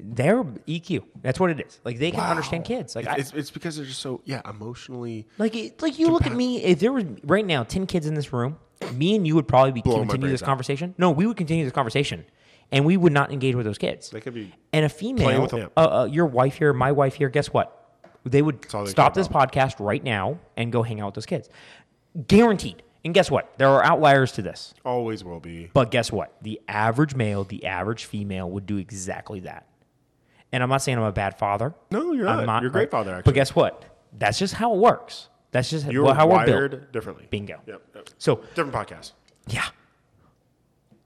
[0.00, 1.04] They're EQ.
[1.20, 1.80] That's what it is.
[1.84, 2.96] Like they can understand kids.
[2.96, 5.26] Like I, It's, it's because they're just so yeah emotionally.
[5.38, 6.62] like it, like you look at me.
[6.62, 8.58] If there was right now ten kids in this room,
[8.94, 10.46] me and you would probably be Blow continue this out.
[10.46, 10.94] conversation.
[10.98, 12.24] No, we would continue this conversation,
[12.70, 14.10] and we would not engage with those kids.
[14.10, 15.70] They could be And a female, with them.
[15.76, 17.78] uh, uh, your wife here, my wife here, guess what?
[18.24, 21.48] They would they stop this podcast right now and go hang out with those kids.
[22.28, 22.82] Guaranteed.
[23.04, 23.52] And guess what?
[23.58, 24.74] There are outliers to this.
[24.84, 25.70] always will be.
[25.74, 26.32] But guess what?
[26.40, 29.66] The average male, the average female would do exactly that.
[30.52, 31.74] And I'm not saying I'm a bad father.
[31.90, 32.62] No, you're I'm not.
[32.62, 33.22] You're a great father, actually.
[33.30, 33.84] But guess what?
[34.18, 35.28] That's just how it works.
[35.50, 36.92] That's just You're how we're wired built.
[36.92, 37.26] differently.
[37.30, 37.60] Bingo.
[37.66, 38.08] Yep, yep.
[38.18, 39.12] So Different podcast.
[39.48, 39.66] yeah,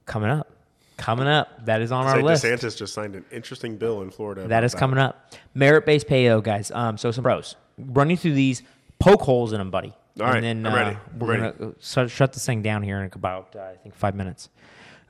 [0.05, 0.49] coming up,
[0.97, 1.65] coming up.
[1.65, 2.43] That is on our Say list.
[2.45, 4.47] DeSantis just signed an interesting bill in Florida.
[4.47, 5.33] That is coming up.
[5.53, 6.71] Merit based pay, though, guys.
[6.71, 7.55] Um, so some pros.
[7.77, 8.63] Running through these,
[8.99, 9.93] poke holes in them, buddy.
[10.19, 10.97] All right, and then I'm uh, ready.
[11.19, 13.95] we're We're gonna uh, shut, shut this thing down here in about uh, I think
[13.95, 14.49] five minutes.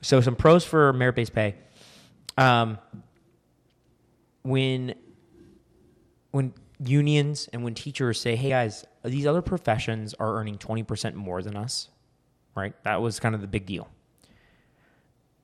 [0.02, 1.56] So some pros for merit based pay.
[2.38, 2.78] Um,
[4.48, 4.96] when
[6.32, 11.16] when unions and when teachers say, "Hey guys, these other professions are earning twenty percent
[11.16, 11.90] more than us,"
[12.56, 12.74] right?
[12.84, 13.90] That was kind of the big deal.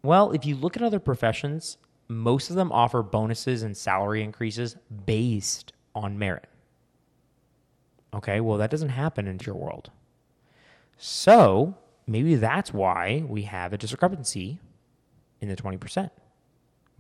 [0.03, 1.77] Well, if you look at other professions,
[2.07, 4.75] most of them offer bonuses and salary increases
[5.05, 6.47] based on merit.
[8.13, 9.89] Okay, well, that doesn't happen in your world.
[10.97, 11.75] So
[12.05, 14.59] maybe that's why we have a discrepancy
[15.41, 16.11] in the 20%.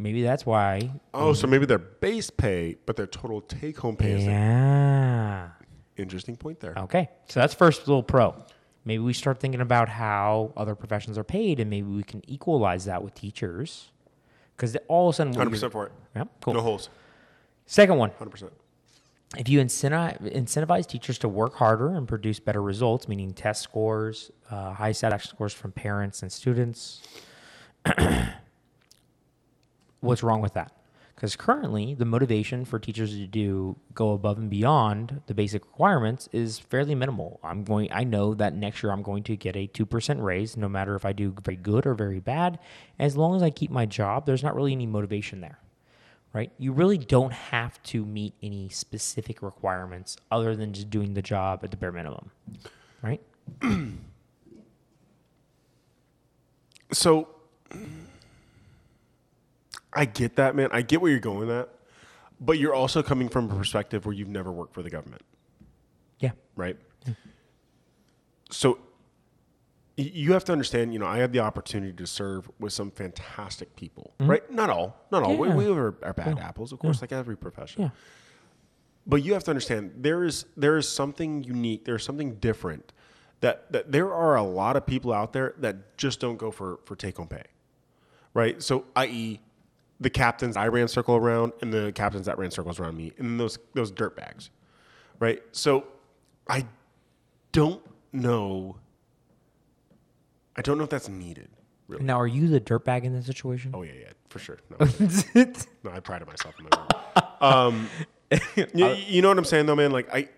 [0.03, 0.91] Maybe that's why.
[1.13, 5.51] Oh, so maybe their base pay, but their total take home pay is Yeah.
[5.95, 6.73] interesting point there.
[6.77, 8.35] Okay, so that's first little pro.
[8.83, 12.83] Maybe we start thinking about how other professions are paid, and maybe we can equalize
[12.83, 13.91] that with teachers.
[14.57, 15.91] Because all of a sudden, what Hundred you're- percent for it.
[16.17, 16.53] Yeah, cool.
[16.53, 16.89] No holes.
[17.65, 18.51] Second one one, Hundred percent.
[19.37, 24.31] if you incentivize, incentivize teachers to work harder and produce better results, meaning test scores,
[24.51, 27.01] uh, high satisfaction scores from parents and students,
[30.03, 30.71] what's wrong with that?
[31.15, 36.27] Because currently, the motivation for teachers to do go above and beyond the basic requirements
[36.31, 37.39] is fairly minimal.
[37.43, 37.89] I'm going.
[37.91, 40.95] I know that next year I'm going to get a two percent raise, no matter
[40.95, 42.59] if I do very good or very bad.
[42.97, 45.59] As long as I keep my job, there's not really any motivation there
[46.33, 46.51] right?
[46.57, 51.59] You really don't have to meet any specific requirements other than just doing the job
[51.63, 52.31] at the bare minimum,
[53.03, 53.21] right?
[56.93, 57.27] So
[59.95, 60.69] I get that, man.
[60.71, 61.69] I get where you're going at.
[62.39, 65.21] But you're also coming from a perspective where you've never worked for the government,
[66.19, 66.31] Yeah.
[66.57, 66.77] right?
[67.05, 67.15] Mm.
[68.49, 68.79] So
[69.95, 73.75] you have to understand, you know, I had the opportunity to serve with some fantastic
[73.75, 74.31] people, mm-hmm.
[74.31, 74.51] right?
[74.51, 75.37] Not all, not all.
[75.37, 75.55] We, Yeah.
[75.55, 77.83] we have our, our bad apples, of course, like every profession.
[77.83, 77.89] Yeah.
[79.05, 81.85] But you have to understand there is there is something unique.
[81.85, 82.93] There's something different.
[83.41, 86.79] That that there are a lot of people out there that just don't go for
[86.85, 87.43] for take home pay,
[88.33, 88.63] right?
[88.63, 89.41] So, i.e.,
[90.03, 93.39] the captains I ran circle around and the captains that ran circles around me, and
[93.39, 94.49] those those dirt bags,
[95.19, 95.41] right?
[95.51, 95.85] So,
[96.47, 96.65] I
[97.51, 97.81] don't
[98.11, 98.75] know.
[100.55, 101.49] I don't know if that's needed.
[101.87, 102.03] Really.
[102.03, 103.71] Now, are you the dirtbag in this situation?
[103.73, 104.59] Oh yeah, yeah, for sure.
[104.69, 104.85] No,
[105.83, 107.03] no I prided myself in my
[107.41, 107.89] um,
[108.55, 109.91] you, you know what I'm saying though, man?
[109.91, 110.29] Like I,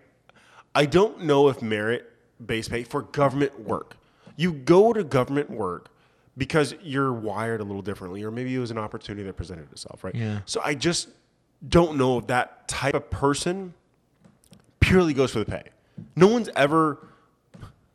[0.74, 2.10] I don't know if merit
[2.44, 3.96] based pay for government work.
[4.36, 5.88] You go to government work
[6.36, 10.04] because you're wired a little differently, or maybe it was an opportunity that presented itself,
[10.04, 10.14] right?
[10.14, 10.40] Yeah.
[10.44, 11.08] So I just
[11.66, 13.74] don't know if that type of person
[14.80, 15.64] purely goes for the pay.
[16.14, 16.98] No one's ever,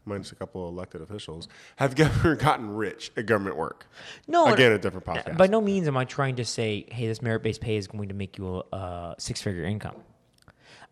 [0.05, 3.85] minus a couple of elected officials, have ever gotten rich at government work.
[4.27, 5.37] No, again, a different podcast.
[5.37, 8.09] By no means am I trying to say, hey, this merit based pay is going
[8.09, 9.95] to make you a, a six figure income.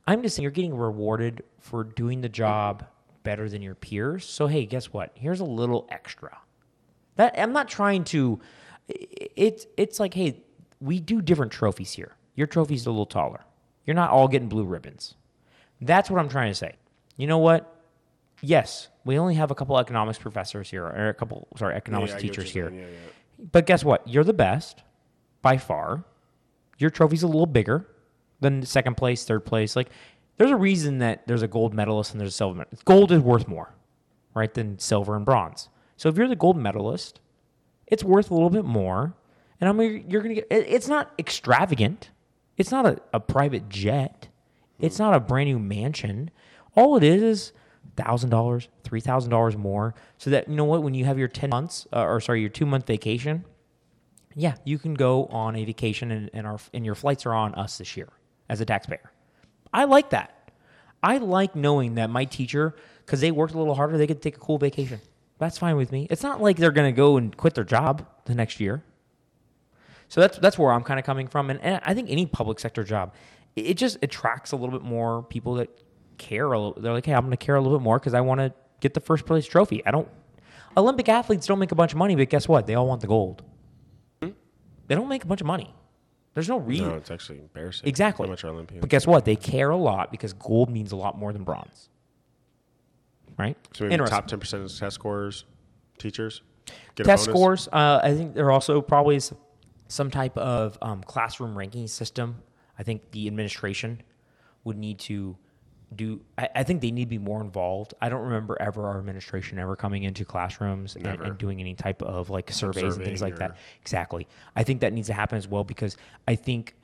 [0.07, 2.85] I'm just saying you're getting rewarded for doing the job
[3.23, 4.25] better than your peers.
[4.25, 5.11] So, hey, guess what?
[5.13, 6.37] Here's a little extra.
[7.19, 8.39] That I'm not trying to.
[8.87, 10.41] It's it's like, hey,
[10.79, 12.15] we do different trophies here.
[12.35, 13.41] Your trophy's a little taller.
[13.85, 15.15] You're not all getting blue ribbons.
[15.81, 16.75] That's what I'm trying to say.
[17.17, 17.75] You know what?
[18.41, 22.19] Yes, we only have a couple economics professors here, or a couple, sorry, economics Yeah,
[22.19, 22.69] I get what teachers here.
[22.69, 23.47] Yeah, yeah.
[23.51, 24.07] But guess what?
[24.07, 24.81] You're the best
[25.41, 26.05] by far.
[26.77, 27.85] Your trophy's a little bigger
[28.39, 29.75] than second place, third place.
[29.75, 29.89] Like,
[30.37, 32.85] there's a reason that there's a gold medalist and there's a silver medalist.
[32.85, 33.73] Gold is worth more,
[34.33, 35.67] right, than silver and bronze.
[35.99, 37.19] So if you're the gold medalist,
[37.85, 39.13] it's worth a little bit more.
[39.59, 42.11] And I mean, you're going to get, it's not extravagant.
[42.55, 44.29] It's not a, a private jet.
[44.79, 46.31] It's not a brand new mansion.
[46.73, 47.53] All it is is
[47.97, 51.27] thousand dollars, three thousand dollars more, so that you know what when you have your
[51.27, 53.43] ten months uh, or sorry your two month vacation,
[54.35, 57.53] yeah, you can go on a vacation and, and our and your flights are on
[57.55, 58.07] us this year
[58.47, 59.11] as a taxpayer.
[59.73, 60.53] I like that.
[61.03, 62.73] I like knowing that my teacher,
[63.05, 65.01] because they worked a little harder, they could take a cool vacation.
[65.39, 66.05] That's fine with me.
[66.09, 68.83] It's not like they're going to go and quit their job the next year.
[70.09, 72.59] So that's that's where I'm kind of coming from, and, and I think any public
[72.59, 73.13] sector job,
[73.55, 75.69] it, it just attracts a little bit more people that
[76.17, 76.51] care.
[76.51, 78.21] A little, they're like, hey, I'm going to care a little bit more because I
[78.21, 79.85] want to get the first place trophy.
[79.85, 80.07] I don't.
[80.75, 82.65] Olympic athletes don't make a bunch of money, but guess what?
[82.67, 83.43] They all want the gold.
[84.21, 84.29] Hmm?
[84.87, 85.73] They don't make a bunch of money.
[86.33, 86.87] There's no reason.
[86.87, 87.87] No, it's actually embarrassing.
[87.87, 88.27] Exactly.
[88.27, 88.81] How much are Olympians?
[88.81, 89.25] But guess what?
[89.25, 91.89] They care a lot because gold means a lot more than bronze.
[93.39, 93.57] Right?
[93.73, 95.45] so maybe top ten percent of test scores,
[95.97, 96.41] teachers,
[96.95, 97.67] get Test scores.
[97.71, 99.33] Uh, I think there also probably is
[99.87, 102.41] some type of um, classroom ranking system.
[102.77, 104.01] I think the administration
[104.63, 105.37] would need to
[105.95, 106.21] do.
[106.37, 107.93] I, I think they need to be more involved.
[108.01, 112.01] I don't remember ever our administration ever coming into classrooms and, and doing any type
[112.01, 113.57] of like surveys and things Observing like that.
[113.81, 114.27] Exactly.
[114.55, 116.75] I think that needs to happen as well because I think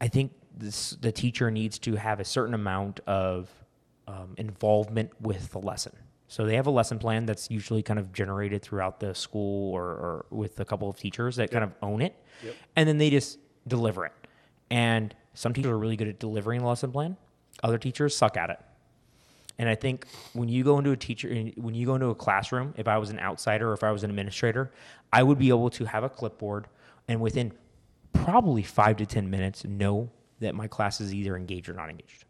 [0.00, 3.50] I think this, the teacher needs to have a certain amount of
[4.08, 5.92] um, involvement with the lesson.
[6.28, 9.84] So they have a lesson plan that's usually kind of generated throughout the school or,
[9.84, 12.14] or with a couple of teachers that kind of own it,
[12.74, 13.38] and then they just
[13.68, 14.12] deliver it.
[14.70, 17.16] And some teachers are really good at delivering the lesson plan.
[17.62, 18.58] Other teachers suck at it.
[19.58, 22.72] And I think when you go into a teacher, when you go into a classroom,
[22.78, 24.72] if I was an outsider or if I was an administrator,
[25.12, 26.66] I would be able to have a clipboard
[27.06, 27.52] and within
[28.14, 32.24] probably five to 10 minutes know that my class is either engaged or not engaged.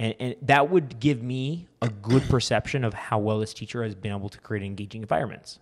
[0.00, 3.94] And, and that would give me a good perception of how well this teacher has
[3.94, 5.58] been able to create engaging environments.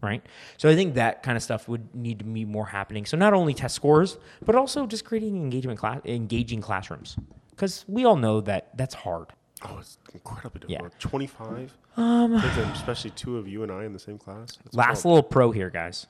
[0.00, 0.24] Right.
[0.56, 3.06] So I think that kind of stuff would need to be more happening.
[3.06, 7.16] So not only test scores, but also just creating engagement class, engaging classrooms.
[7.50, 9.28] Because we all know that that's hard.
[9.64, 10.98] Oh, it's incredibly difficult Yeah.
[10.98, 11.78] Twenty-five.
[11.96, 14.56] Um, especially two of you and I in the same class.
[14.64, 15.14] That's Last wild.
[15.14, 16.08] little pro here, guys.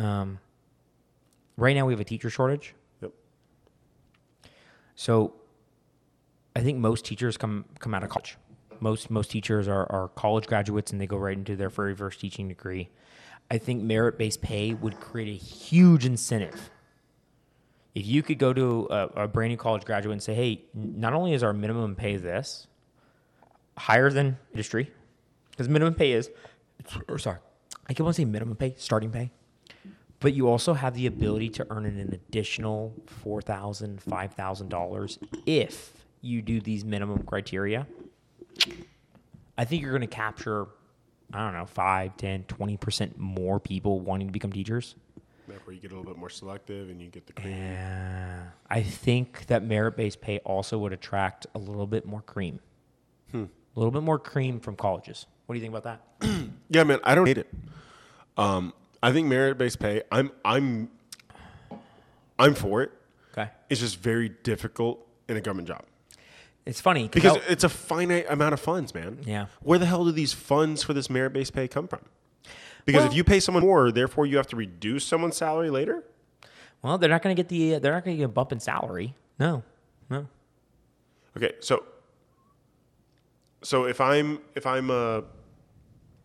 [0.00, 0.40] Um,
[1.56, 2.74] right now we have a teacher shortage.
[3.00, 3.12] Yep.
[4.96, 5.34] So
[6.60, 8.36] I think most teachers come come out of college.
[8.80, 12.20] Most most teachers are, are college graduates and they go right into their very first
[12.20, 12.90] teaching degree.
[13.50, 16.68] I think merit based pay would create a huge incentive.
[17.94, 21.14] If you could go to a, a brand new college graduate and say, "Hey, not
[21.14, 22.66] only is our minimum pay this
[23.78, 24.92] higher than industry,
[25.52, 26.30] because minimum pay is,
[27.08, 27.38] or sorry,
[27.88, 29.30] I can want to say minimum pay, starting pay,
[30.20, 35.18] but you also have the ability to earn an additional four thousand, five thousand dollars
[35.46, 37.86] if you do these minimum criteria.
[39.56, 40.66] I think you're going to capture,
[41.32, 44.94] I don't know, 5, 10, 20% more people wanting to become teachers.
[45.48, 47.56] Therefore, you get a little bit more selective, and you get the cream.
[47.56, 48.42] Yeah.
[48.68, 52.60] I think that merit based pay also would attract a little bit more cream.
[53.32, 53.44] Hmm.
[53.74, 55.26] A little bit more cream from colleges.
[55.46, 56.50] What do you think about that?
[56.72, 57.52] Yeah, man, I don't hate it.
[58.36, 60.02] Um, I think merit-based pay.
[60.12, 60.88] I'm, I'm,
[62.38, 62.92] I'm for it.
[63.32, 63.50] Okay.
[63.68, 65.82] It's just very difficult in a government job
[66.66, 69.18] It's funny because how- it's a finite amount of funds, man.
[69.24, 69.46] Yeah.
[69.62, 72.00] Where the hell do these funds for this merit-based pay come from?
[72.84, 76.04] Because Well- if you pay someone more, therefore you have to reduce someone's salary later.
[76.82, 78.60] well, they're not going to get the they're not going to get a bump in
[78.60, 79.14] salary.
[79.38, 79.62] No.
[80.08, 80.26] No.
[81.36, 81.84] Okay, so
[83.62, 85.22] so if I'm if I'm uh,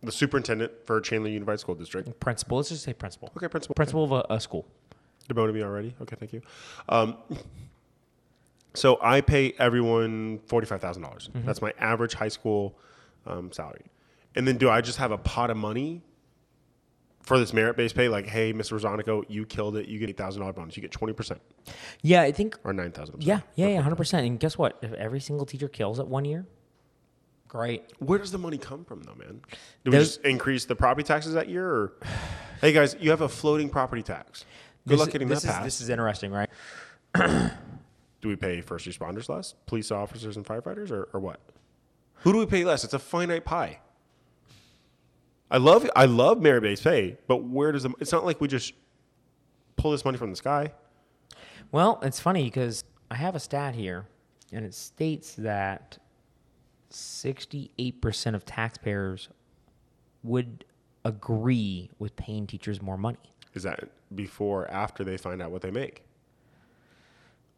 [0.02, 2.58] the superintendent for Chandler Unified School District, Principal.
[2.58, 3.30] Let's just say principal.
[3.36, 4.66] okay, principal, Principal of a, a school.
[5.28, 5.94] demoted me already.
[6.02, 6.42] Okay, thank you.
[6.88, 7.16] Um,
[8.76, 11.30] so I pay everyone forty five thousand dollars.
[11.34, 12.78] That's my average high school
[13.26, 13.86] um, salary.
[14.34, 16.02] And then do I just have a pot of money
[17.22, 18.08] for this merit based pay?
[18.08, 18.78] Like, hey, Mr.
[18.78, 19.88] Rosanico, you killed it.
[19.88, 20.76] You get eight thousand dollar bonus.
[20.76, 21.40] You get twenty percent
[22.02, 23.22] Yeah, I think or nine thousand.
[23.24, 24.26] Yeah, yeah, yeah, hundred percent.
[24.26, 24.78] And guess what?
[24.82, 26.46] If every single teacher kills it one year,
[27.48, 27.84] great.
[27.98, 29.40] Where does the money come from, though, man?
[29.84, 31.92] Do we just increase the property taxes that year, or
[32.60, 34.44] hey, guys, you have a floating property tax.
[34.86, 35.64] Good This luck getting this that is, passed.
[35.64, 36.50] This is interesting, right?
[38.22, 41.40] do we pay first responders less, police officers and firefighters, or, or what?
[42.20, 42.82] Who do we pay less?
[42.82, 43.80] It's a finite pie.
[45.50, 47.92] I love I love merit based pay, but where does the?
[48.00, 48.72] It's not like we just
[49.76, 50.72] pull this money from the sky.
[51.70, 54.06] Well, it's funny because I have a stat here,
[54.52, 55.98] and it states that
[56.90, 59.28] sixty-eight percent of taxpayers
[60.24, 60.64] would
[61.04, 63.18] agree with paying teachers more money.
[63.54, 66.02] Is that before or after they find out what they make?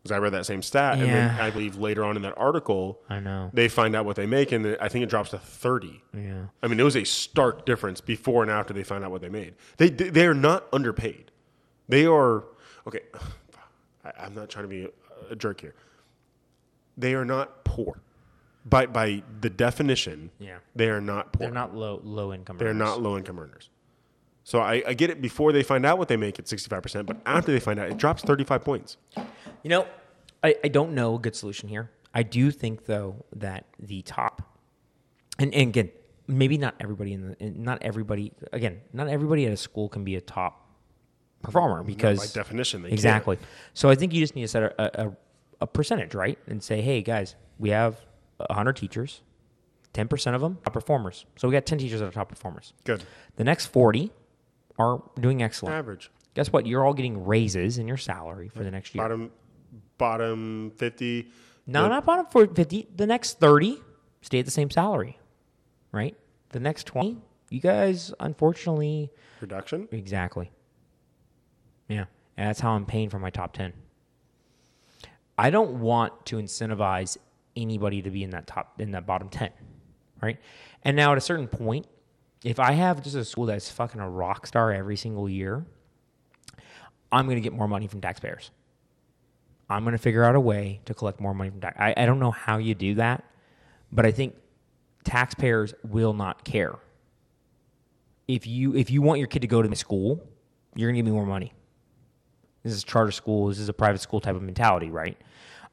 [0.03, 3.01] Because I read that same stat, and then I believe later on in that article,
[3.11, 3.51] I know.
[3.53, 6.03] they find out what they make, and I think it drops to thirty.
[6.15, 6.45] Yeah.
[6.63, 9.29] I mean, it was a stark difference before and after they find out what they
[9.29, 9.55] made.
[9.77, 11.31] They they are not underpaid.
[11.89, 12.45] They are
[12.87, 13.01] okay.
[14.05, 14.91] I, I'm not trying to be a,
[15.33, 15.75] a jerk here.
[16.97, 18.01] They are not poor.
[18.65, 20.59] by by the definition, Yeah.
[20.77, 21.47] they are not poor.
[21.47, 22.57] They're not low low income.
[22.59, 22.79] They're earners.
[22.89, 23.69] not low income earners.
[24.49, 27.19] So I, I get it before they find out what they make at 65%, but
[27.27, 28.97] after they find out, it drops 35 points.
[29.63, 29.87] You know,
[30.43, 31.91] I, I don't know a good solution here.
[32.15, 34.41] I do think though that the top,
[35.39, 35.91] and, and again,
[36.27, 40.17] maybe not everybody in the, not everybody again, not everybody at a school can be
[40.17, 40.67] a top
[41.43, 43.37] performer because by definition, they exactly.
[43.75, 45.13] So I think you just need to set a, a,
[45.61, 48.01] a percentage right and say, hey guys, we have
[48.51, 49.21] hundred teachers,
[49.93, 51.27] ten percent of them top performers.
[51.37, 52.73] So we got ten teachers that are top performers.
[52.85, 53.05] Good.
[53.37, 54.11] The next forty
[54.79, 55.75] are doing excellent.
[55.75, 56.11] Average.
[56.35, 56.67] Guess what?
[56.67, 59.03] You're all getting raises in your salary for the next year.
[59.05, 59.31] Bottom
[59.99, 61.29] bottom 50.
[61.67, 62.89] No, the- not bottom for 50.
[62.95, 63.81] The next 30
[64.23, 65.19] stay at the same salary,
[65.93, 66.17] right?
[66.51, 67.19] The next 20,
[67.51, 69.11] you guys, unfortunately,
[69.41, 69.89] reduction.
[69.91, 70.51] exactly.
[71.89, 72.05] Yeah.
[72.37, 73.73] And that's how I'm paying for my top 10.
[75.37, 77.17] I don't want to incentivize
[77.57, 79.51] anybody to be in that top, in that bottom 10,
[80.23, 80.39] right?
[80.83, 81.87] And now at a certain point,
[82.45, 85.65] if I have just a school that's fucking a rock star every single year,
[87.11, 88.51] I'm going to get more money from taxpayers.
[89.71, 91.77] I'm going to figure out a way to collect more money from tax.
[91.79, 93.25] I, I don't know how you do that,
[93.93, 94.35] but I think
[95.05, 96.77] taxpayers will not care.
[98.27, 100.23] If you if you want your kid to go to the school,
[100.75, 101.53] you're going to give me more money.
[102.63, 103.49] This is charter school.
[103.49, 105.17] This is a private school type of mentality, right?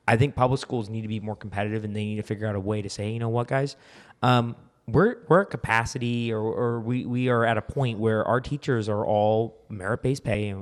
[0.07, 2.55] I think public schools need to be more competitive, and they need to figure out
[2.55, 3.75] a way to say, you know what, guys,
[4.21, 4.55] um,
[4.87, 8.87] we're we're at capacity, or, or we we are at a point where our teachers
[8.87, 10.53] are all merit based pay,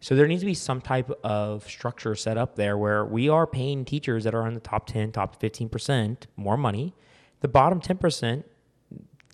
[0.00, 3.46] so there needs to be some type of structure set up there where we are
[3.46, 6.94] paying teachers that are in the top ten, top fifteen percent more money.
[7.40, 8.46] The bottom ten percent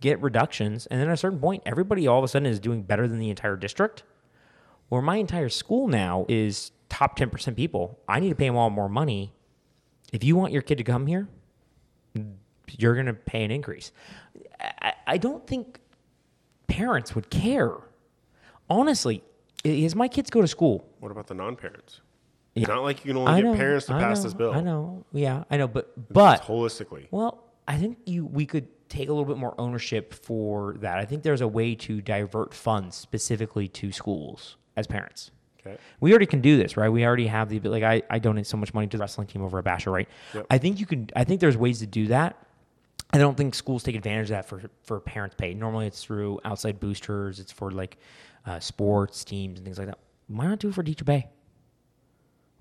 [0.00, 2.82] get reductions, and then at a certain point, everybody all of a sudden is doing
[2.82, 4.02] better than the entire district
[4.92, 7.98] where my entire school now is top 10% people.
[8.06, 9.32] I need to pay them all more money.
[10.12, 11.28] If you want your kid to come here,
[12.76, 13.90] you're going to pay an increase.
[14.60, 15.78] I, I don't think
[16.66, 17.72] parents would care.
[18.70, 19.22] Honestly,
[19.64, 22.00] as my kids go to school, What about the non-parents?
[22.54, 22.62] Yeah.
[22.62, 24.34] It's not like you can only I get know, parents to I pass know, this
[24.34, 24.52] bill.
[24.52, 25.04] I know.
[25.12, 25.68] Yeah, I know.
[25.68, 27.06] But, but Holistically.
[27.10, 30.98] Well, I think you we could take a little bit more ownership for that.
[30.98, 35.30] I think there's a way to divert funds specifically to schools as parents.
[35.60, 35.78] Okay.
[36.00, 36.88] We already can do this, right?
[36.90, 39.42] We already have the like I, I donate so much money to the wrestling team
[39.42, 40.08] over at Basher, right?
[40.34, 40.46] Yep.
[40.50, 42.36] I think you can I think there's ways to do that.
[43.12, 45.52] I don't think schools take advantage of that for for parents pay.
[45.54, 47.98] Normally it's through outside boosters, it's for like
[48.46, 49.98] uh, sports teams and things like that.
[50.28, 51.28] Why not do it for teacher pay?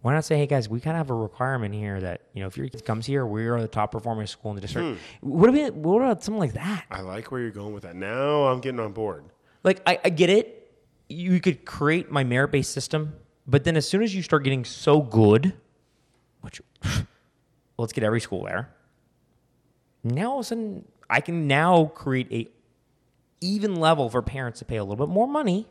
[0.01, 2.47] Why not say, hey guys, we kind of have a requirement here that you know
[2.47, 4.99] if your kid comes here, we are the top performing school in the district.
[5.21, 6.85] What about what about something like that?
[6.91, 7.95] I like where you're going with that.
[7.95, 9.25] Now I'm getting on board.
[9.63, 10.57] Like I, I get it.
[11.07, 13.13] You could create my merit based system,
[13.45, 15.53] but then as soon as you start getting so good,
[16.41, 16.61] which
[17.77, 18.73] let's get every school there.
[20.03, 22.47] Now all of a sudden I can now create a
[23.41, 25.67] even level for parents to pay a little bit more money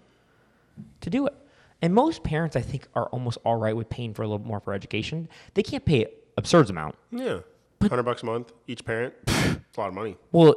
[1.00, 1.34] to do it.
[1.82, 4.60] And most parents I think are almost all right with paying for a little more
[4.60, 5.28] for education.
[5.54, 6.06] They can't pay
[6.36, 6.96] absurd amount.
[7.10, 7.40] Yeah.
[7.78, 9.14] 100 bucks a month each parent.
[9.26, 10.16] It's a lot of money.
[10.32, 10.54] Well,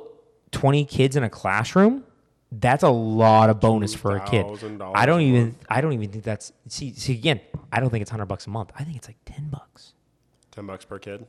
[0.51, 2.03] 20 kids in a classroom,
[2.51, 4.45] that's a lot of bonus for a kid.
[4.93, 5.55] I don't even.
[5.69, 7.39] I don't even think that's see see again,
[7.71, 8.71] I don't think it's 100 bucks a month.
[8.77, 9.93] I think it's like 10 bucks.
[10.51, 11.25] 10 bucks per kid.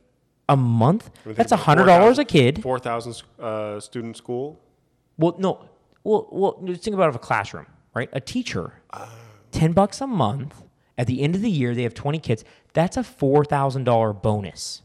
[0.49, 1.11] A month?
[1.25, 2.63] I mean, think That's about $100 a kid.
[2.63, 4.61] 4,000 uh, student school.
[5.17, 5.69] Well, no.
[6.03, 8.11] Well, well, just think about it of a classroom, right?
[8.13, 9.09] A teacher, Uh.
[9.53, 10.63] 10 bucks a month.
[10.99, 12.45] At the end of the year, they have 20 kids.
[12.73, 14.83] That's a $4,000 bonus.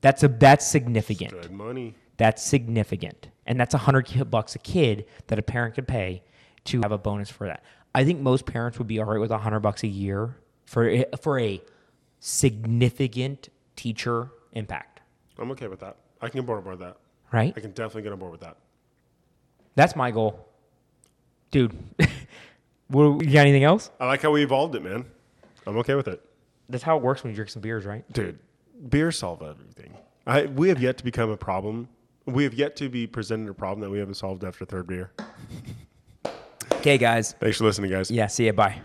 [0.00, 1.30] That's a that's significant.
[1.32, 1.94] Good money.
[2.16, 3.28] That's significant.
[3.46, 6.22] And that's a hundred bucks a kid that a parent could pay
[6.64, 7.62] to have a bonus for that.
[7.94, 10.36] I think most parents would be all right with a hundred bucks a year
[10.66, 11.62] for for a
[12.20, 15.00] significant teacher impact,
[15.38, 15.96] I'm okay with that.
[16.20, 16.96] I can get on board with that.
[17.32, 17.52] right?
[17.56, 18.56] I can definitely get on board with that.
[19.74, 20.46] That's my goal,
[21.50, 21.76] dude.
[21.98, 22.08] you
[23.18, 23.90] got anything else?
[23.98, 25.04] I like how we evolved it, man.
[25.66, 26.22] I'm okay with it.
[26.68, 28.10] That's how it works when you drink some beers, right?
[28.12, 28.38] Dude,
[28.88, 29.94] beer solve everything.
[30.26, 31.88] I, we have yet to become a problem.
[32.26, 35.10] We have yet to be presented a problem that we haven't solved after third beer.
[36.74, 37.32] Okay, guys.
[37.40, 38.10] Thanks for listening, guys.
[38.10, 38.26] Yeah.
[38.26, 38.52] See you.
[38.52, 38.80] Bye.